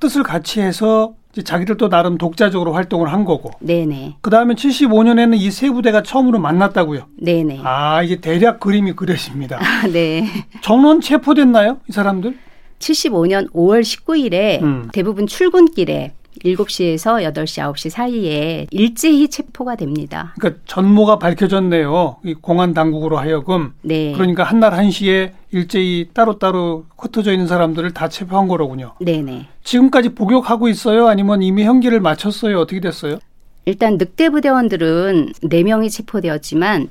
뜻을 0.00 0.22
같이 0.22 0.60
해서 0.60 1.14
자기들도 1.44 1.88
나름 1.88 2.18
독자적으로 2.18 2.72
활동을 2.72 3.12
한 3.12 3.24
거고. 3.24 3.50
네네. 3.60 4.16
그 4.20 4.30
다음에 4.30 4.54
75년에는 4.54 5.36
이 5.38 5.50
세 5.50 5.70
부대가 5.70 6.02
처음으로 6.02 6.38
만났다고요. 6.40 7.02
네네. 7.20 7.60
아 7.64 8.02
이제 8.02 8.16
대략 8.16 8.60
그림이 8.60 8.92
그려집니다. 8.94 9.58
아, 9.62 9.86
네. 9.86 10.24
전원 10.62 11.00
체포됐나요, 11.00 11.78
이 11.88 11.92
사람들? 11.92 12.36
75년 12.78 13.50
5월 13.52 13.80
19일에 13.82 14.62
음. 14.62 14.88
대부분 14.92 15.26
출근길에 15.26 16.14
7시에서 16.44 17.22
8시, 17.32 17.62
9시 17.72 17.90
사이에 17.90 18.66
일제히 18.70 19.28
체포가 19.28 19.76
됩니다. 19.76 20.34
그러니까 20.38 20.62
전모가 20.66 21.18
밝혀졌네요. 21.18 22.16
이 22.24 22.34
공안 22.34 22.74
당국으로 22.74 23.18
하여금. 23.18 23.72
네. 23.82 24.12
그러니까 24.12 24.44
한날 24.44 24.74
한시에 24.74 25.32
일제히 25.50 26.08
따로따로 26.12 26.84
흩어져 26.98 27.32
있는 27.32 27.46
사람들을 27.46 27.92
다 27.92 28.08
체포한 28.08 28.48
거로군요. 28.48 28.94
네네. 29.00 29.46
지금까지 29.64 30.10
복역하고 30.10 30.68
있어요? 30.68 31.08
아니면 31.08 31.42
이미 31.42 31.64
형기를 31.64 32.00
마쳤어요? 32.00 32.60
어떻게 32.60 32.80
됐어요? 32.80 33.18
일단 33.64 33.98
늑대 33.98 34.30
부대원들은 34.30 35.32
4명이 35.42 35.90
체포되었지만 35.90 36.88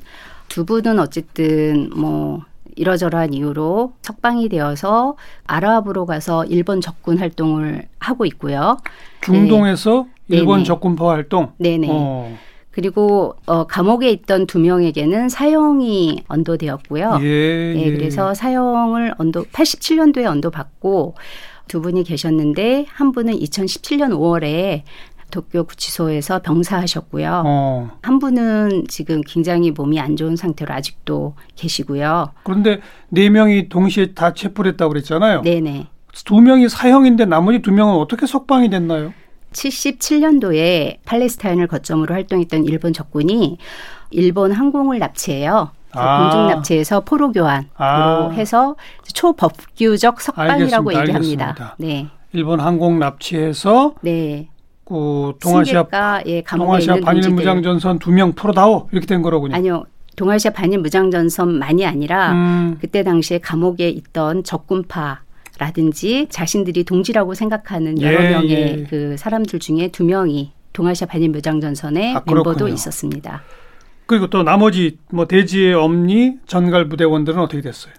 두 0.47 0.65
분은 0.65 0.99
어쨌든 0.99 1.89
뭐 1.95 2.43
이러저러한 2.77 3.33
이유로 3.33 3.93
석방이 4.01 4.49
되어서 4.49 5.15
아랍으로 5.45 6.05
가서 6.05 6.45
일본 6.45 6.79
적군 6.81 7.17
활동을 7.17 7.87
하고 7.99 8.25
있고요. 8.25 8.77
중동에서 9.21 10.05
네. 10.27 10.37
일본 10.37 10.57
네네. 10.57 10.65
적군파 10.65 11.09
활동? 11.09 11.51
네네. 11.57 11.87
어. 11.89 12.37
그리고 12.71 13.35
어, 13.47 13.65
감옥에 13.65 14.11
있던 14.11 14.45
두 14.45 14.59
명에게는 14.59 15.29
사형이 15.29 16.25
언도되었고요. 16.27 17.17
예, 17.21 17.73
네, 17.75 17.85
예. 17.87 17.91
그래서 17.91 18.35
사형을 18.35 19.15
언도 19.17 19.45
87년도에 19.45 20.25
언도받고 20.25 21.15
두 21.67 21.81
분이 21.81 22.03
계셨는데 22.03 22.85
한 22.89 23.11
분은 23.11 23.33
2017년 23.33 24.11
5월에 24.11 24.83
도쿄 25.31 25.63
구치소에서 25.63 26.39
병사하셨고요. 26.41 27.43
어. 27.45 27.89
한 28.01 28.19
분은 28.19 28.85
지금 28.87 29.21
굉장히 29.21 29.71
몸이 29.71 29.99
안 29.99 30.15
좋은 30.15 30.35
상태로 30.35 30.73
아직도 30.73 31.35
계시고요. 31.55 32.31
그런데 32.43 32.79
네 33.09 33.29
명이 33.29 33.69
동시에 33.69 34.13
다 34.13 34.33
체포를 34.33 34.71
했다고 34.71 34.89
그랬잖아요. 34.89 35.41
네네. 35.41 35.87
두 36.25 36.41
명이 36.41 36.69
사형인데 36.69 37.25
나머지 37.25 37.61
두 37.61 37.71
명은 37.71 37.95
어떻게 37.95 38.25
석방이 38.25 38.69
됐나요? 38.69 39.13
77년도에 39.51 40.97
팔레스타인을 41.05 41.67
거점으로 41.67 42.13
활동했던 42.13 42.65
일본 42.65 42.93
적군이 42.93 43.57
일본 44.11 44.51
항공을 44.51 44.99
납치해요. 44.99 45.71
아. 45.93 46.21
공중 46.21 46.47
납치해서 46.47 47.01
포로 47.01 47.31
교환으로 47.31 47.69
아. 47.77 48.29
해서 48.31 48.75
초법규적 49.13 50.21
석방이라고 50.21 50.89
알겠습니다. 50.89 51.01
얘기합니다. 51.01 51.45
알겠습니다. 51.45 51.75
네. 51.79 52.07
일본 52.33 52.59
항공 52.59 52.99
납치해서 52.99 53.95
네. 54.01 54.49
그 54.87 55.33
동아시아 55.41 55.85
예, 56.25 56.41
동아시아 56.41 56.95
반일 57.01 57.29
무장 57.31 57.61
전선 57.61 57.99
두 57.99 58.11
명 58.11 58.33
풀어다오 58.33 58.87
이렇게 58.91 59.05
된 59.05 59.21
거로군요. 59.21 59.53
아니요. 59.55 59.83
동아시아 60.15 60.51
반일 60.51 60.79
무장 60.79 61.11
전선만이 61.11 61.85
아니라 61.85 62.31
음. 62.31 62.77
그때 62.79 63.03
당시에 63.03 63.37
감옥에 63.39 63.89
있던 63.89 64.43
적군파 64.43 65.21
라든지 65.59 66.27
자신들이 66.29 66.83
동지라고 66.85 67.33
생각하는 67.33 68.01
여러 68.01 68.23
예, 68.23 68.29
명의 68.29 68.51
예. 68.51 68.83
그 68.89 69.15
사람들 69.17 69.59
중에 69.59 69.89
두 69.89 70.03
명이 70.05 70.53
동아시아 70.73 71.07
반일 71.07 71.29
무장 71.29 71.59
전선의 71.59 72.15
아, 72.15 72.23
멤버도 72.25 72.67
있었습니다. 72.69 73.43
그리고 74.05 74.27
또 74.27 74.41
나머지 74.43 74.97
뭐 75.11 75.25
대지의 75.27 75.73
엄니 75.73 76.35
전갈 76.47 76.87
부대원들은 76.87 77.39
어떻게 77.39 77.61
됐어요? 77.61 77.93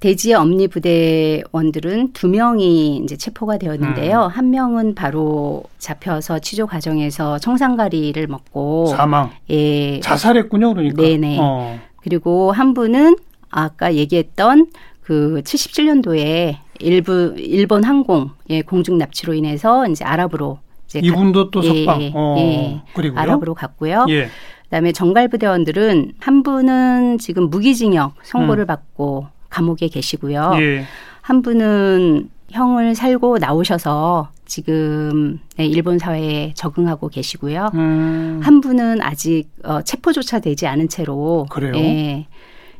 대지의 0.00 0.34
엄니 0.34 0.68
부대원들은 0.68 2.12
두 2.12 2.28
명이 2.28 2.98
이제 2.98 3.16
체포가 3.16 3.58
되었는데요. 3.58 4.24
음. 4.24 4.28
한 4.28 4.50
명은 4.50 4.94
바로 4.94 5.64
잡혀서 5.78 6.40
치조 6.40 6.66
과정에서 6.66 7.38
청산가리를 7.38 8.26
먹고 8.26 8.86
사망. 8.86 9.30
예. 9.50 10.00
자살했군요, 10.00 10.74
그러니까. 10.74 11.02
네네. 11.02 11.38
어. 11.40 11.80
그리고 12.02 12.52
한 12.52 12.74
분은 12.74 13.16
아까 13.50 13.94
얘기했던 13.94 14.66
그 15.00 15.40
77년도에 15.44 16.56
일부 16.80 17.34
일본 17.38 17.84
항공의 17.84 18.62
공중 18.66 18.98
납치로 18.98 19.32
인해서 19.34 19.88
이제 19.88 20.04
아랍으로 20.04 20.58
이제 20.86 21.00
이분도 21.02 21.50
또 21.50 21.62
석방. 21.62 22.02
예, 22.02 22.12
어. 22.14 22.34
예. 22.38 22.82
그리고 22.94 23.18
아랍으로 23.18 23.54
갔고요. 23.54 24.06
예. 24.10 24.28
그다음에 24.64 24.92
정갈 24.92 25.28
부대원들은 25.28 26.12
한 26.18 26.42
분은 26.42 27.18
지금 27.18 27.48
무기징역 27.50 28.14
선고를 28.22 28.64
음. 28.64 28.66
받고 28.66 29.28
감옥에 29.50 29.88
계시고요. 29.88 30.52
예. 30.60 30.84
한 31.22 31.42
분은 31.42 32.30
형을 32.50 32.94
살고 32.94 33.38
나오셔서 33.38 34.30
지금 34.44 35.40
네, 35.56 35.66
일본 35.66 35.98
사회에 35.98 36.52
적응하고 36.54 37.08
계시고요. 37.08 37.70
음. 37.74 38.40
한 38.42 38.60
분은 38.60 39.02
아직 39.02 39.46
어, 39.64 39.82
체포조차 39.82 40.38
되지 40.38 40.66
않은 40.66 40.88
채로 40.88 41.46
그래요? 41.50 41.74
예, 41.74 42.26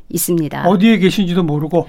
있습니다. 0.09 0.67
어디에 0.67 0.97
계신지도 0.97 1.43
모르고 1.43 1.87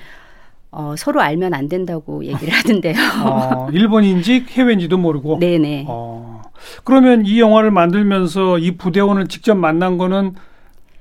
어, 0.71 0.95
서로 0.99 1.21
알면 1.21 1.55
안 1.55 1.69
된다고 1.69 2.25
얘기를 2.25 2.53
하던데요. 2.53 2.95
어, 3.25 3.69
일본인지 3.73 4.47
해외인지도 4.51 4.99
모르고. 4.99 5.38
네네. 5.38 5.87
어, 5.88 6.43
그러면 6.85 7.25
이 7.25 7.41
영화를 7.41 7.71
만들면서 7.71 8.59
이 8.59 8.77
부대원을 8.77 9.29
직접 9.29 9.55
만난 9.55 9.97
거는 9.97 10.35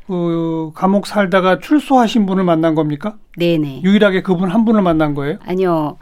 그 0.08 0.72
감옥 0.74 1.06
살다가 1.06 1.60
출소하신 1.60 2.26
분을 2.26 2.43
만난 2.43 2.76
겁니까? 2.76 3.15
네네. 3.38 3.82
유일하게 3.84 4.22
그분 4.24 4.50
한 4.50 4.63
분을 4.65 4.82
만난 4.82 5.13
거예요? 5.13 5.38
아니요. 5.46 5.98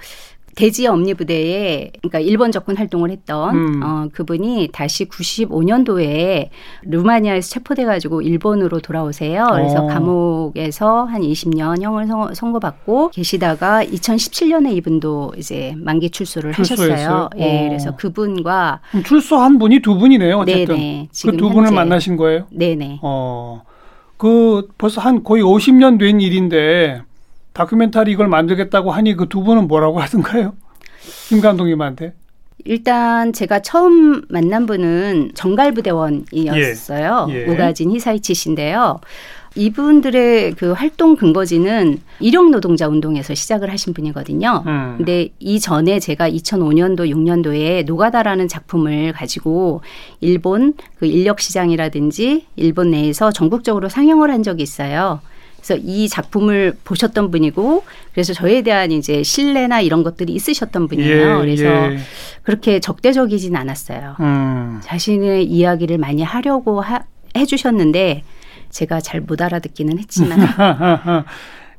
대지 0.55 0.87
엄니부대에 0.87 1.91
그러니까 2.01 2.19
일본 2.19 2.53
적군 2.53 2.77
활동을 2.77 3.09
했던 3.11 3.55
음. 3.55 3.83
어, 3.83 4.07
그분이 4.13 4.69
다시 4.71 5.03
95년도에 5.03 6.47
루마니아에서 6.83 7.49
체포돼 7.49 7.83
가지고 7.83 8.21
일본으로 8.21 8.79
돌아오세요. 8.79 9.47
그래서 9.51 9.83
어. 9.83 9.87
감옥에서 9.87 11.03
한 11.03 11.21
20년 11.23 11.81
형을 11.81 12.07
선 12.35 12.53
고받고 12.53 13.09
계시다가 13.09 13.83
2017년에 13.83 14.71
이분도 14.77 15.33
이제 15.37 15.73
만기 15.77 16.11
출소를 16.11 16.53
출소했어요. 16.53 16.93
하셨어요. 16.93 17.29
예, 17.39 17.65
어. 17.65 17.67
그래서 17.69 17.95
그분과 17.97 18.79
출소한 19.03 19.57
분이 19.59 19.81
두 19.81 19.97
분이네요. 19.97 20.37
어쨌든 20.37 21.07
그 21.21 21.31
두 21.35 21.49
분을 21.49 21.71
만나신 21.73 22.15
거예요? 22.15 22.47
네네. 22.51 22.99
어. 23.01 23.61
그 24.17 24.67
벌써 24.77 25.01
한 25.01 25.23
거의 25.23 25.43
50년 25.43 25.99
된 25.99 26.21
일인데 26.21 27.01
다큐멘터리 27.53 28.11
이걸 28.11 28.27
만들겠다고 28.27 28.91
하니 28.91 29.15
그 29.15 29.25
두 29.27 29.43
분은 29.43 29.67
뭐라고 29.67 29.99
하던가요? 29.99 30.53
김 31.29 31.41
감독님한테. 31.41 32.13
일단 32.63 33.31
제가 33.33 33.61
처음 33.61 34.21
만난 34.29 34.65
분은 34.65 35.31
정갈부대원이었어요. 35.35 37.27
예. 37.29 37.35
예. 37.35 37.45
우가진 37.45 37.91
히사이치 37.91 38.33
씨인데요. 38.33 38.99
이분들의 39.55 40.53
그 40.55 40.73
활동 40.73 41.15
근거지는 41.15 41.99
일용 42.19 42.51
노동자 42.51 42.87
운동에서 42.87 43.33
시작을 43.33 43.71
하신 43.71 43.93
분이거든요. 43.93 44.63
음. 44.67 44.95
근데 44.97 45.29
이전에 45.39 45.99
제가 45.99 46.29
2005년도 46.29 47.09
6년도에 47.09 47.85
노가다라는 47.85 48.47
작품을 48.47 49.13
가지고 49.13 49.81
일본 50.19 50.73
그 50.99 51.05
인력 51.05 51.39
시장이라든지 51.39 52.45
일본 52.57 52.91
내에서 52.91 53.31
전국적으로 53.31 53.89
상영을 53.89 54.29
한 54.29 54.43
적이 54.43 54.63
있어요. 54.63 55.21
그래서 55.65 55.81
이 55.83 56.07
작품을 56.07 56.77
보셨던 56.83 57.31
분이고 57.31 57.83
그래서 58.13 58.33
저에 58.33 58.61
대한 58.61 58.91
이제 58.91 59.23
신뢰나 59.23 59.81
이런 59.81 60.03
것들이 60.03 60.31
있으셨던 60.33 60.87
분이에요. 60.87 61.37
예, 61.37 61.39
그래서 61.39 61.63
예. 61.63 61.97
그렇게 62.43 62.79
적대적이진 62.79 63.55
않았어요. 63.55 64.15
음. 64.19 64.79
자신의 64.83 65.45
이야기를 65.45 65.97
많이 65.97 66.21
하려고 66.21 66.81
하, 66.81 67.01
해주셨는데 67.35 68.23
제가 68.75 68.99
잘 68.99 69.21
못 69.21 69.41
알아듣기는 69.41 69.97
했지만. 69.99 70.37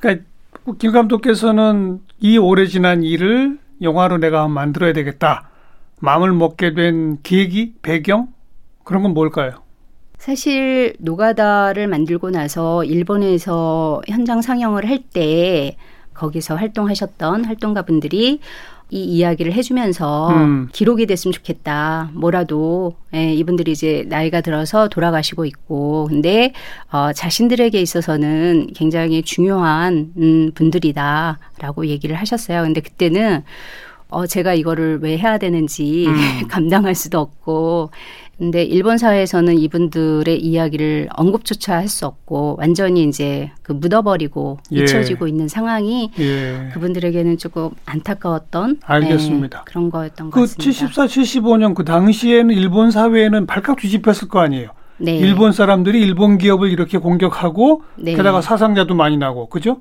그러니까 0.00 0.24
김 0.78 0.92
감독께서는 0.92 2.00
이 2.20 2.38
오래 2.38 2.66
지난 2.66 3.02
일을 3.02 3.58
영화로 3.82 4.16
내가 4.18 4.48
만들어야 4.48 4.92
되겠다. 4.94 5.50
마음을 6.00 6.32
먹게 6.32 6.72
된 6.74 7.18
계기, 7.22 7.74
배경 7.82 8.28
그런 8.84 9.02
건 9.02 9.12
뭘까요? 9.14 9.62
사실 10.18 10.94
노가다를 10.98 11.86
만들고 11.88 12.30
나서 12.30 12.82
일본에서 12.84 14.00
현장 14.08 14.40
상영을 14.40 14.88
할 14.88 15.00
때 15.12 15.76
거기서 16.14 16.56
활동하셨던 16.56 17.44
활동가분들이 17.44 18.40
이 18.90 19.02
이야기를 19.02 19.52
해주면서 19.52 20.28
음. 20.30 20.68
기록이 20.72 21.06
됐으면 21.06 21.32
좋겠다. 21.32 22.10
뭐라도 22.14 22.94
예, 23.14 23.32
이분들이 23.32 23.72
이제 23.72 24.04
나이가 24.08 24.40
들어서 24.40 24.88
돌아가시고 24.88 25.44
있고, 25.44 26.06
근데 26.08 26.52
어, 26.92 27.12
자신들에게 27.12 27.80
있어서는 27.80 28.68
굉장히 28.76 29.22
중요한 29.22 30.12
음, 30.16 30.52
분들이다라고 30.54 31.86
얘기를 31.86 32.14
하셨어요. 32.16 32.62
근데 32.62 32.80
그때는 32.80 33.42
어, 34.08 34.26
제가 34.26 34.54
이거를 34.54 35.00
왜 35.02 35.18
해야 35.18 35.38
되는지 35.38 36.06
음. 36.06 36.14
감당할 36.48 36.94
수도 36.94 37.18
없고, 37.20 37.90
근데 38.38 38.62
일본 38.62 38.98
사회에서는 38.98 39.56
이분들의 39.58 40.38
이야기를 40.38 41.08
언급조차 41.16 41.74
할 41.76 41.88
수 41.88 42.04
없고 42.06 42.56
완전히 42.58 43.04
이제 43.04 43.50
그 43.62 43.72
묻어버리고 43.72 44.58
예. 44.72 44.82
잊혀지고 44.82 45.26
있는 45.26 45.48
상황이 45.48 46.10
예. 46.18 46.68
그분들에게는 46.74 47.38
조금 47.38 47.70
안타까웠던 47.86 48.80
알겠습니다. 48.84 49.58
네, 49.60 49.64
그런 49.64 49.90
거였던 49.90 50.30
그 50.30 50.40
것 50.40 50.56
같습니다. 50.58 50.86
74, 50.86 51.06
75년 51.06 51.74
그 51.74 51.84
당시에는 51.84 52.54
일본 52.54 52.90
사회에는 52.90 53.46
발칵 53.46 53.76
뒤집혔을 53.78 54.28
거 54.28 54.40
아니에요. 54.40 54.68
네. 54.98 55.16
일본 55.16 55.52
사람들이 55.52 56.00
일본 56.02 56.36
기업을 56.36 56.70
이렇게 56.70 56.98
공격하고 56.98 57.82
네. 57.96 58.14
게다가 58.14 58.42
사상자도 58.42 58.94
많이 58.94 59.16
나고 59.16 59.48
그죠? 59.48 59.80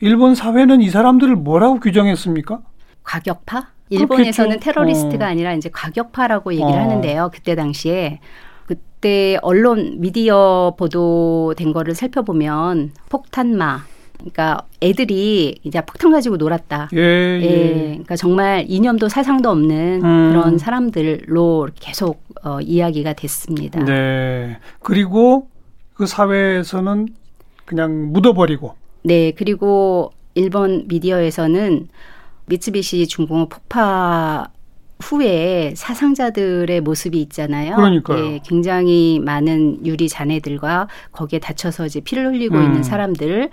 일본 0.00 0.34
사회는 0.34 0.82
이 0.82 0.90
사람들을 0.90 1.36
뭐라고 1.36 1.80
규정했습니까? 1.80 2.60
과격파? 3.04 3.68
일본에서는 3.90 4.58
그렇겠죠. 4.58 4.72
테러리스트가 4.72 5.26
어. 5.26 5.28
아니라 5.28 5.52
이제 5.54 5.68
과격파라고 5.70 6.52
얘기를 6.54 6.72
어. 6.72 6.76
하는데요. 6.76 7.30
그때 7.32 7.54
당시에 7.54 8.20
그때 8.66 9.38
언론 9.42 10.00
미디어 10.00 10.74
보도된 10.78 11.72
거를 11.72 11.94
살펴보면 11.94 12.92
폭탄마 13.10 13.84
그러니까 14.18 14.62
애들이 14.80 15.58
이제 15.62 15.80
폭탄 15.80 16.12
가지고 16.12 16.36
놀았다. 16.36 16.88
예, 16.94 16.98
예. 16.98 17.42
예. 17.42 17.82
그러니까 17.88 18.16
정말 18.16 18.64
이념도 18.68 19.08
사상도 19.08 19.50
없는 19.50 20.04
음. 20.04 20.30
그런 20.30 20.58
사람들로 20.58 21.68
계속 21.78 22.22
어, 22.44 22.60
이야기가 22.60 23.14
됐습니다. 23.14 23.84
네. 23.84 24.58
그리고 24.80 25.48
그 25.94 26.06
사회에서는 26.06 27.08
그냥 27.64 28.12
묻어버리고. 28.12 28.74
네. 29.02 29.32
그리고 29.32 30.12
일본 30.34 30.86
미디어에서는 30.86 31.88
미츠비시 32.46 33.06
중공업 33.06 33.48
폭파 33.48 34.48
후에 35.00 35.72
사상자들의 35.76 36.80
모습이 36.80 37.20
있잖아요. 37.22 37.74
그러니까요. 37.76 38.24
예, 38.34 38.40
굉장히 38.46 39.20
많은 39.20 39.84
유리 39.84 40.08
잔해들과 40.08 40.86
거기에 41.10 41.40
다쳐서 41.40 41.86
이제 41.86 42.00
피를 42.00 42.26
흘리고 42.26 42.56
음. 42.56 42.62
있는 42.62 42.82
사람들 42.84 43.50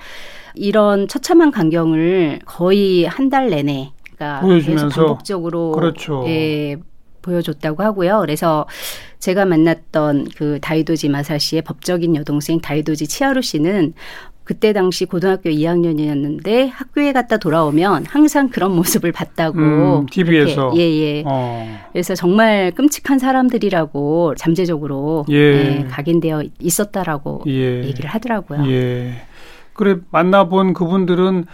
이런 0.56 1.08
처참한 1.08 1.52
광경을 1.52 2.40
거의 2.46 3.06
한 3.06 3.30
달 3.30 3.50
내내 3.50 3.92
그러니까 4.16 4.48
계속 4.66 4.90
반복적으로 4.90 5.72
그렇죠. 5.72 6.24
예, 6.28 6.78
보여줬다고 7.22 7.84
하고요. 7.84 8.20
그래서 8.22 8.66
제가 9.20 9.46
만났던 9.46 10.30
그 10.36 10.60
다이도지 10.62 11.10
마사시의 11.10 11.62
법적인 11.64 12.16
여동생 12.16 12.60
다이도지 12.62 13.08
치하루 13.08 13.42
씨는 13.42 13.94
그때 14.50 14.74
당시 14.74 15.06
고등학교 15.06 15.52
2학년이었는데 15.52 16.72
학교에 16.74 17.14
갔다 17.14 17.38
돌아오면 17.38 18.08
항상 18.08 18.50
그런 18.50 18.76
모습을 18.76 19.12
봤다고. 19.12 19.60
음, 19.60 20.06
TV에서. 20.08 20.74
예예. 20.76 21.18
예. 21.20 21.24
어. 21.24 21.78
그래서 21.92 22.16
정말 22.16 22.72
끔찍한 22.72 23.20
사람들이라고 23.20 24.34
잠재적으로 24.40 25.28
예. 25.30 25.36
예, 25.36 25.88
각인되어 25.88 26.46
있었다라고 26.58 27.44
예. 27.46 27.84
얘기를 27.84 28.10
하더라고요. 28.10 28.68
예. 28.72 29.22
그래 29.74 29.98
만나본 30.10 30.74
그분들은 30.74 31.46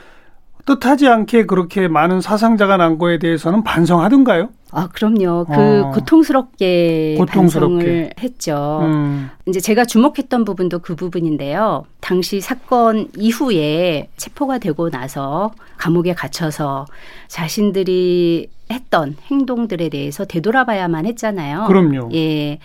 뜻하지 0.65 1.07
않게 1.07 1.45
그렇게 1.45 1.87
많은 1.87 2.21
사상자가 2.21 2.77
난 2.77 2.97
거에 2.97 3.19
대해서는 3.19 3.63
반성하던가요? 3.63 4.49
아, 4.71 4.87
그럼요. 4.87 5.45
그 5.45 5.53
어. 5.53 5.91
고통스럽게, 5.91 7.15
고통스럽게 7.17 7.75
반성을 7.75 8.09
했죠. 8.19 8.79
음. 8.81 9.29
이제 9.45 9.59
제가 9.59 9.85
주목했던 9.85 10.43
부분도 10.43 10.79
그 10.79 10.95
부분인데요. 10.95 11.85
당시 12.01 12.41
사건 12.41 13.07
이후에 13.15 14.09
체포가 14.17 14.57
되고 14.57 14.89
나서 14.89 15.51
감옥에 15.77 16.13
갇혀서 16.13 16.87
자신들이 17.27 18.49
했던 18.71 19.15
행동들에 19.27 19.89
대해서 19.89 20.25
되돌아봐야만 20.25 21.05
했잖아요. 21.05 21.65
그럼요. 21.67 22.09
예. 22.13 22.57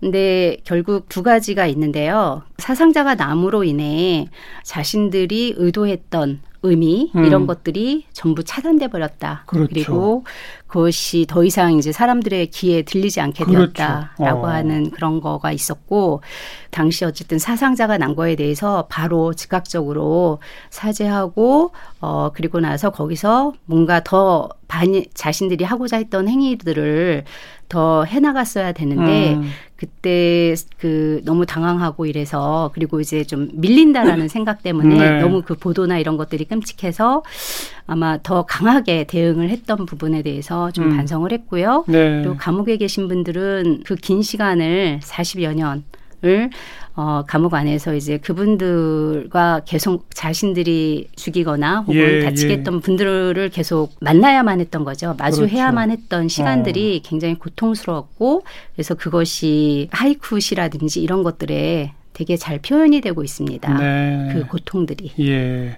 근데 0.00 0.58
결국 0.64 1.08
두 1.08 1.22
가지가 1.22 1.66
있는데요. 1.68 2.42
사상자가 2.58 3.14
남으로 3.14 3.64
인해 3.64 4.28
자신들이 4.62 5.54
의도했던 5.56 6.40
의미 6.68 7.10
음. 7.14 7.24
이런 7.24 7.46
것들이 7.46 8.06
전부 8.12 8.44
차단돼 8.44 8.88
버렸다. 8.88 9.44
그렇죠. 9.46 9.68
그리고 9.68 10.24
그것이 10.66 11.26
더 11.28 11.44
이상 11.44 11.74
이제 11.74 11.92
사람들의 11.92 12.48
귀에 12.48 12.82
들리지 12.82 13.20
않게 13.20 13.44
그렇죠. 13.44 13.72
되었다라고. 13.72 14.46
어. 14.46 14.48
하는 14.48 14.90
그런 14.90 15.20
거가 15.20 15.52
있었고 15.52 16.22
당시 16.70 17.04
어쨌든 17.04 17.38
사상자가 17.38 17.98
난 17.98 18.14
거에 18.14 18.36
대해서 18.36 18.86
바로 18.90 19.32
즉각적으로 19.32 20.40
사죄하고 20.70 21.70
어 22.00 22.30
그리고 22.34 22.60
나서 22.60 22.90
거기서 22.90 23.54
뭔가 23.64 24.02
더 24.02 24.48
반, 24.68 25.04
자신들이 25.14 25.64
하고자 25.64 25.98
했던 25.98 26.28
행위들을 26.28 27.24
더 27.68 28.04
해나갔어야 28.04 28.72
되는데 28.72 29.34
음. 29.34 29.50
그때 29.74 30.54
그 30.78 31.20
너무 31.24 31.44
당황하고 31.46 32.06
이래서 32.06 32.70
그리고 32.74 33.00
이제 33.00 33.24
좀 33.24 33.48
밀린다라는 33.54 34.28
생각 34.28 34.62
때문에 34.62 34.96
네. 34.96 35.20
너무 35.20 35.42
그 35.42 35.54
보도나 35.56 35.98
이런 35.98 36.16
것들이 36.16 36.44
끔찍해서 36.44 37.22
아마 37.86 38.18
더 38.22 38.44
강하게 38.44 39.04
대응을 39.04 39.50
했던 39.50 39.84
부분에 39.84 40.22
대해서 40.22 40.70
좀 40.70 40.86
음. 40.92 40.96
반성을 40.96 41.30
했고요. 41.32 41.84
네. 41.88 42.22
그리고 42.22 42.36
감옥에 42.36 42.76
계신 42.76 43.08
분들은 43.08 43.82
그 43.84 43.96
긴 43.96 44.22
시간을 44.22 45.00
40여 45.02 45.54
년 45.54 45.82
을 46.24 46.50
어, 46.94 47.24
감옥 47.26 47.52
안에서 47.52 47.94
이제 47.94 48.16
그분들과 48.16 49.60
계속 49.66 50.06
자신들이 50.14 51.08
죽이거나 51.14 51.80
혹은 51.80 51.94
예, 51.96 52.20
다치게 52.20 52.52
예. 52.52 52.56
했던 52.56 52.80
분들을 52.80 53.50
계속 53.50 53.92
만나야만 54.00 54.60
했던 54.60 54.82
거죠. 54.82 55.14
마주해야만 55.18 55.88
그렇죠. 55.88 56.02
했던 56.02 56.28
시간들이 56.28 57.02
어. 57.04 57.08
굉장히 57.08 57.34
고통스러웠고 57.34 58.44
그래서 58.74 58.94
그것이 58.94 59.88
하이쿠시라든지 59.92 61.02
이런 61.02 61.22
것들에 61.22 61.92
되게 62.14 62.38
잘 62.38 62.60
표현이 62.60 63.02
되고 63.02 63.22
있습니다. 63.22 63.78
네. 63.78 64.30
그 64.32 64.46
고통들이. 64.46 65.12
예. 65.20 65.76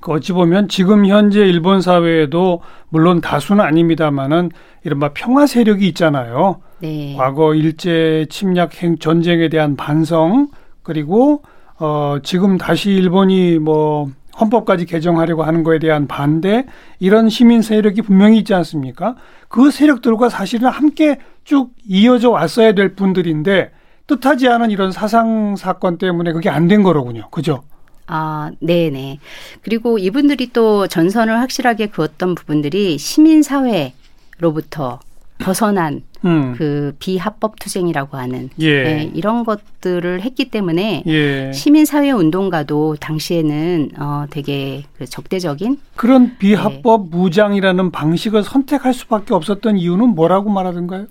그 0.00 0.12
어찌 0.12 0.32
보면 0.32 0.68
지금 0.68 1.06
현재 1.06 1.40
일본 1.40 1.80
사회에도 1.80 2.62
물론 2.88 3.20
다수는 3.20 3.64
아닙니다만은 3.64 4.50
이른바 4.84 5.12
평화 5.12 5.46
세력이 5.46 5.88
있잖아요. 5.88 6.60
네. 6.82 7.14
과거 7.16 7.54
일제 7.54 8.26
침략 8.28 8.82
행 8.82 8.98
전쟁에 8.98 9.48
대한 9.48 9.76
반성 9.76 10.48
그리고 10.82 11.42
어 11.78 12.16
지금 12.22 12.58
다시 12.58 12.90
일본이 12.90 13.58
뭐 13.58 14.10
헌법까지 14.40 14.86
개정하려고 14.86 15.44
하는 15.44 15.62
거에 15.62 15.78
대한 15.78 16.08
반대 16.08 16.66
이런 16.98 17.28
시민 17.28 17.62
세력이 17.62 18.02
분명히 18.02 18.38
있지 18.38 18.52
않습니까? 18.54 19.14
그 19.48 19.70
세력들과 19.70 20.28
사실은 20.28 20.68
함께 20.70 21.18
쭉 21.44 21.70
이어져 21.86 22.30
왔어야 22.30 22.72
될 22.72 22.94
분들인데 22.96 23.70
뜻하지 24.06 24.48
않은 24.48 24.70
이런 24.70 24.90
사상 24.90 25.54
사건 25.56 25.98
때문에 25.98 26.32
그게 26.32 26.48
안 26.50 26.66
된 26.66 26.82
거로군요. 26.82 27.28
그죠? 27.30 27.62
아, 28.06 28.50
네네. 28.60 29.18
그리고 29.62 29.98
이분들이 29.98 30.50
또 30.52 30.88
전선을 30.88 31.38
확실하게 31.38 31.86
그었던 31.88 32.34
부분들이 32.34 32.98
시민사회로부터 32.98 34.98
벗어난 35.38 36.02
음. 36.24 36.54
그 36.56 36.94
비합법 36.98 37.58
투쟁이라고 37.58 38.16
하는 38.16 38.48
예. 38.58 38.82
네, 38.82 39.10
이런 39.14 39.44
것들을 39.44 40.22
했기 40.22 40.50
때문에 40.50 41.02
예. 41.06 41.52
시민사회 41.52 42.10
운동가도 42.10 42.96
당시에는 43.00 43.90
어, 43.98 44.26
되게 44.30 44.84
그 44.96 45.06
적대적인 45.06 45.78
그런 45.96 46.36
비합법 46.38 47.10
네. 47.10 47.16
무장이라는 47.16 47.90
방식을 47.90 48.42
선택할 48.42 48.94
수밖에 48.94 49.34
없었던 49.34 49.76
이유는 49.76 50.10
뭐라고 50.10 50.50
말하던가요? 50.50 51.06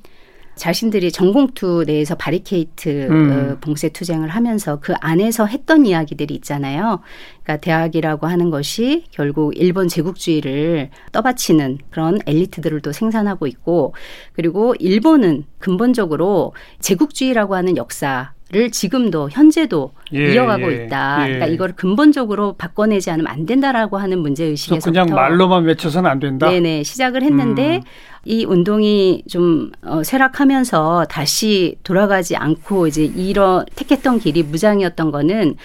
자신들이 0.56 1.12
전공투 1.12 1.84
내에서 1.88 2.16
바리케이트 2.16 3.08
음. 3.10 3.32
어, 3.32 3.58
봉쇄 3.62 3.90
투쟁을 3.90 4.30
하면서 4.30 4.80
그 4.80 4.94
안에서 5.00 5.46
했던 5.46 5.86
이야기들이 5.86 6.34
있잖아요. 6.36 7.00
그러니까 7.44 7.58
대학이라고 7.58 8.28
하는 8.28 8.50
것이 8.50 9.06
결국 9.12 9.58
일본 9.58 9.88
제국주의를 9.88 10.90
떠받치는 11.12 11.80
그런 11.90 12.20
엘리트들을 12.26 12.82
또 12.82 12.92
생산하고 12.92 13.48
있고 13.48 13.94
그리고 14.34 14.76
일본은 14.80 15.46
근본적으로 15.60 16.54
제국주의라고 16.80 17.56
하는 17.56 17.78
역사 17.78 18.34
를 18.52 18.70
지금도 18.70 19.30
현재도 19.32 19.94
예, 20.14 20.34
이어가고 20.34 20.74
예, 20.74 20.84
있다. 20.86 21.22
예. 21.22 21.34
그러니까 21.34 21.46
이걸 21.48 21.72
근본적으로 21.74 22.54
바꿔내지 22.58 23.10
않으면 23.10 23.32
안 23.32 23.46
된다라고 23.46 23.98
하는 23.98 24.20
문제 24.20 24.44
의식에서 24.44 24.92
그냥 24.92 25.08
말로만 25.08 25.64
외쳐서는 25.64 26.10
안 26.10 26.20
된다. 26.20 26.50
네네 26.50 26.84
시작을 26.84 27.24
했는데 27.24 27.78
음. 27.78 27.82
이 28.26 28.44
운동이 28.44 29.24
좀 29.30 29.72
어, 29.84 30.04
쇠락하면서 30.04 31.06
다시 31.10 31.78
돌아가지 31.84 32.36
않고 32.36 32.88
이제 32.88 33.06
이런 33.06 33.64
택했던 33.76 34.20
길이 34.20 34.44
무장이었던 34.44 35.12
거는 35.12 35.56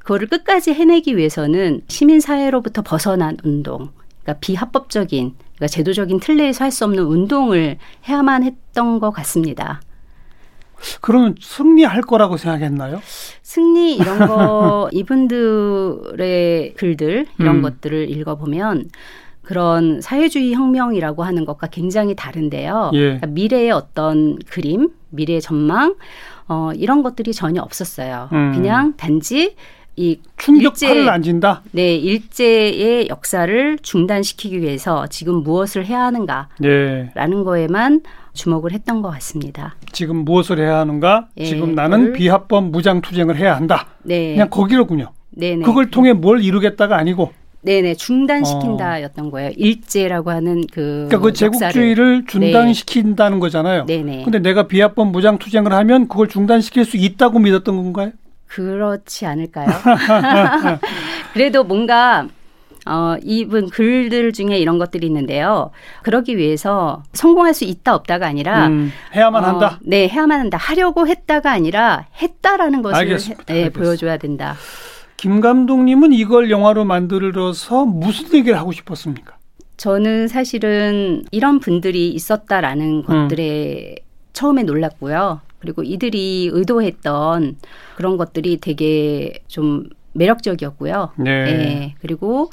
그거를 0.00 0.26
끝까지 0.26 0.74
해내기 0.74 1.16
위해서는 1.16 1.82
시민 1.86 2.18
사회로부터 2.18 2.82
벗어난 2.82 3.36
운동, 3.44 3.90
그러니까 4.24 4.40
비합법적인, 4.40 5.34
그러니까 5.38 5.66
제도적인 5.68 6.18
틀 6.18 6.38
내에서 6.38 6.64
할 6.64 6.72
수 6.72 6.84
없는 6.86 7.04
운동을 7.04 7.78
해야만 8.08 8.42
했던 8.42 8.98
것 8.98 9.12
같습니다. 9.12 9.80
그러면 11.00 11.34
승리할 11.40 12.02
거라고 12.02 12.36
생각했나요? 12.36 13.00
승리 13.42 13.96
이런 13.96 14.26
거 14.26 14.88
이분들의 14.92 16.74
글들 16.74 17.26
이런 17.38 17.56
음. 17.56 17.62
것들을 17.62 18.10
읽어보면 18.10 18.90
그런 19.42 20.00
사회주의 20.00 20.54
혁명이라고 20.54 21.24
하는 21.24 21.44
것과 21.44 21.66
굉장히 21.66 22.14
다른데요. 22.14 22.92
예. 22.94 22.98
그러니까 22.98 23.26
미래의 23.26 23.70
어떤 23.72 24.38
그림, 24.48 24.90
미래의 25.10 25.40
전망, 25.40 25.96
어, 26.48 26.70
이런 26.74 27.02
것들이 27.02 27.32
전혀 27.32 27.60
없었어요. 27.60 28.28
음. 28.32 28.52
그냥 28.54 28.94
단지 28.96 29.56
이 29.96 30.20
충격파를 30.38 31.08
안 31.08 31.22
진다. 31.22 31.62
네, 31.72 31.96
일제의 31.96 33.08
역사를 33.08 33.78
중단시키기 33.82 34.62
위해서 34.62 35.06
지금 35.08 35.42
무엇을 35.42 35.84
해야 35.84 36.04
하는가라는 36.04 36.48
네. 36.60 37.12
거에만 37.44 38.00
주목을 38.32 38.72
했던 38.72 39.02
것 39.02 39.10
같습니다. 39.10 39.76
지금 39.92 40.24
무엇을 40.24 40.58
해야 40.58 40.78
하는가? 40.78 41.28
예, 41.36 41.44
지금 41.44 41.74
나는 41.74 42.12
비합법 42.12 42.70
무장 42.70 43.00
투쟁을 43.00 43.36
해야 43.36 43.56
한다. 43.56 43.86
네. 44.02 44.32
그냥 44.32 44.48
거기로군요. 44.50 45.10
네네. 45.30 45.64
그걸 45.64 45.90
통해 45.90 46.12
뭘 46.12 46.42
이루겠다가 46.42 46.96
아니고. 46.96 47.32
네네 47.64 47.94
중단시킨다였던 47.94 49.26
어. 49.26 49.30
거예요. 49.30 49.50
일제라고 49.56 50.30
하는 50.30 50.62
그 50.72 51.06
그러니까 51.08 51.18
그 51.18 51.32
제국주의를 51.32 52.20
네. 52.22 52.26
중단시킨다는 52.26 53.36
네. 53.38 53.40
거잖아요. 53.40 53.86
네네. 53.86 54.24
근데 54.24 54.40
내가 54.40 54.66
비합법 54.66 55.08
무장 55.12 55.38
투쟁을 55.38 55.72
하면 55.72 56.08
그걸 56.08 56.28
중단시킬 56.28 56.84
수 56.84 56.96
있다고 56.96 57.38
믿었던 57.38 57.76
건가요? 57.76 58.10
그렇지 58.48 59.26
않을까요? 59.26 59.68
그래도 61.32 61.62
뭔가 61.62 62.26
어, 62.86 63.16
이분 63.22 63.68
글들 63.70 64.32
중에 64.32 64.58
이런 64.58 64.78
것들이 64.78 65.06
있는데요. 65.06 65.70
그러기 66.02 66.36
위해서 66.36 67.02
성공할 67.12 67.54
수 67.54 67.64
있다 67.64 67.94
없다가 67.94 68.26
아니라 68.26 68.66
음, 68.66 68.92
해야만 69.14 69.44
어, 69.44 69.46
한다. 69.46 69.78
네, 69.82 70.08
해야만 70.08 70.40
한다. 70.40 70.58
하려고 70.58 71.06
했다가 71.06 71.52
아니라 71.52 72.06
했다라는 72.20 72.82
것을 72.82 72.96
알겠습니다. 72.96 73.54
해, 73.54 73.62
네, 73.64 73.70
보여줘야 73.70 74.16
된다. 74.16 74.56
김 75.16 75.40
감독님은 75.40 76.12
이걸 76.12 76.50
영화로 76.50 76.84
만들어서 76.84 77.84
무슨 77.84 78.34
얘기를 78.34 78.58
하고 78.58 78.72
싶었습니까? 78.72 79.36
저는 79.76 80.26
사실은 80.28 81.24
이런 81.30 81.60
분들이 81.60 82.10
있었다라는 82.10 83.04
음. 83.08 83.28
것들에 83.28 83.94
처음에 84.32 84.64
놀랐고요. 84.64 85.40
그리고 85.60 85.84
이들이 85.84 86.50
의도했던 86.52 87.56
그런 87.94 88.16
것들이 88.16 88.58
되게 88.58 89.32
좀 89.46 89.84
매력적이었고요. 90.12 91.10
네. 91.16 91.44
네. 91.44 91.94
그리고 92.00 92.50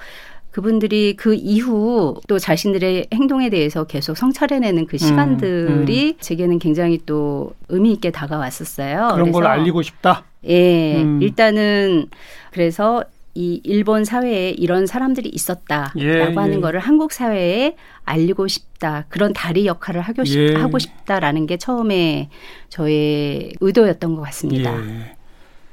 그분들이 0.52 1.15
그 1.15 1.36
이후 1.36 2.19
또 2.28 2.39
자신들의 2.39 3.08
행동에 3.13 3.50
대해서 3.50 3.84
계속 3.84 4.17
성찰해내는 4.17 4.88
그 4.88 4.98
시간들이 4.98 6.04
음, 6.04 6.10
음. 6.10 6.13
제게는 6.19 6.60
굉장히 6.60 7.00
또 7.06 7.54
의미 7.69 7.93
있게 7.93 8.12
다가왔었어요. 8.12 9.12
그런 9.13 9.32
걸 9.32 9.45
알리고 9.45 9.82
싶다. 9.84 10.24
예, 10.45 11.02
음. 11.02 11.22
일단은 11.22 12.08
그래서 12.52 13.04
이 13.36 13.62
일본 13.63 14.06
사회에 14.06 14.50
이런 14.50 14.88
사람들이 14.88 15.30
있었다라고 15.30 16.00
예, 16.02 16.34
하는 16.36 16.56
예. 16.56 16.60
거를 16.60 16.80
한국 16.80 17.13
사회에 17.13 17.76
알리고 18.04 18.48
싶다 18.48 19.06
그런 19.08 19.34
다리 19.34 19.67
역할을 19.67 20.02
하고, 20.02 20.26
싶, 20.26 20.39
예. 20.39 20.56
하고 20.56 20.80
싶다라는 20.80 21.45
게 21.45 21.58
처음에 21.58 22.30
저의 22.69 23.54
의도였던 23.62 24.15
것 24.15 24.22
같습니다. 24.24 24.76
예. 24.76 25.19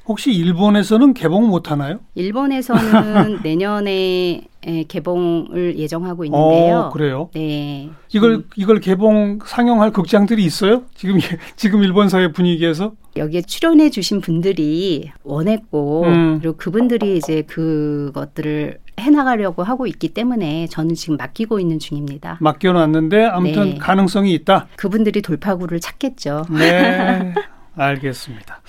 혹시 0.09 0.33
일본에서는 0.33 1.15
개봉 1.15 1.49
못 1.49 1.71
하나요? 1.71 1.99
일본에서는 2.15 3.41
내년에 3.43 4.43
개봉을 4.89 5.79
예정하고 5.79 6.25
있는데요. 6.25 6.77
어, 6.79 6.91
그래요? 6.91 7.31
네. 7.35 7.91
이걸 8.13 8.35
음. 8.35 8.45
이걸 8.57 8.81
개봉 8.81 9.41
상영할 9.45 9.93
극장들이 9.93 10.45
있어요? 10.45 10.83
지금 10.95 11.19
지금 11.57 11.83
일본 11.83 12.09
사회 12.09 12.31
분위기에서? 12.33 12.93
여기에 13.17 13.43
출연해 13.43 13.91
주신 13.91 14.21
분들이 14.21 15.11
원했고 15.23 16.05
음. 16.05 16.39
그리고 16.41 16.57
그분들이 16.57 17.17
이제 17.17 17.43
그것들을 17.43 18.79
해나가려고 18.99 19.63
하고 19.63 19.87
있기 19.87 20.09
때문에 20.15 20.67
저는 20.69 20.95
지금 20.95 21.17
맡기고 21.17 21.61
있는 21.61 21.79
중입니다. 21.79 22.39
맡겨놨는데 22.41 23.25
아무튼 23.25 23.71
네. 23.71 23.79
가능성이 23.79 24.35
있다. 24.35 24.69
그분들이 24.77 25.21
돌파구를 25.23 25.81
찾겠죠. 25.81 26.47
네, 26.51 27.35
알겠습니다. 27.77 28.61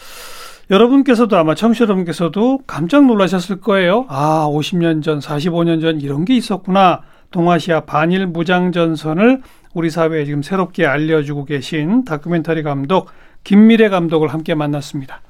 여러분께서도 0.70 1.38
아마 1.38 1.56
청취자 1.56 1.84
여러분께서도 1.84 2.60
깜짝 2.68 3.06
놀라셨을 3.06 3.62
거예요. 3.62 4.06
아, 4.10 4.48
50년 4.50 5.02
전, 5.02 5.20
45년 5.20 5.82
전 5.82 6.02
이런 6.02 6.26
게 6.26 6.36
있었구나. 6.36 7.02
동아시아 7.32 7.82
반일 7.82 8.28
무장 8.28 8.72
전선을 8.72 9.42
우리 9.74 9.90
사회에 9.90 10.26
지금 10.26 10.42
새롭게 10.42 10.86
알려주고 10.86 11.46
계신 11.46 12.04
다큐멘터리 12.04 12.64
감독 12.64 13.10
김미래 13.44 13.90
감독을 13.90 14.30
함께 14.30 14.56
만났습니다. 14.56 15.22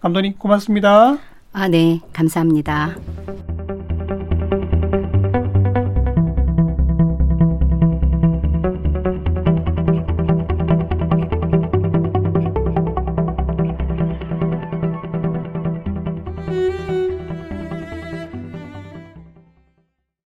감독님 0.00 0.34
고맙습니다. 0.38 1.18
아, 1.52 1.68
네. 1.68 2.00
감사합니다. 2.12 2.94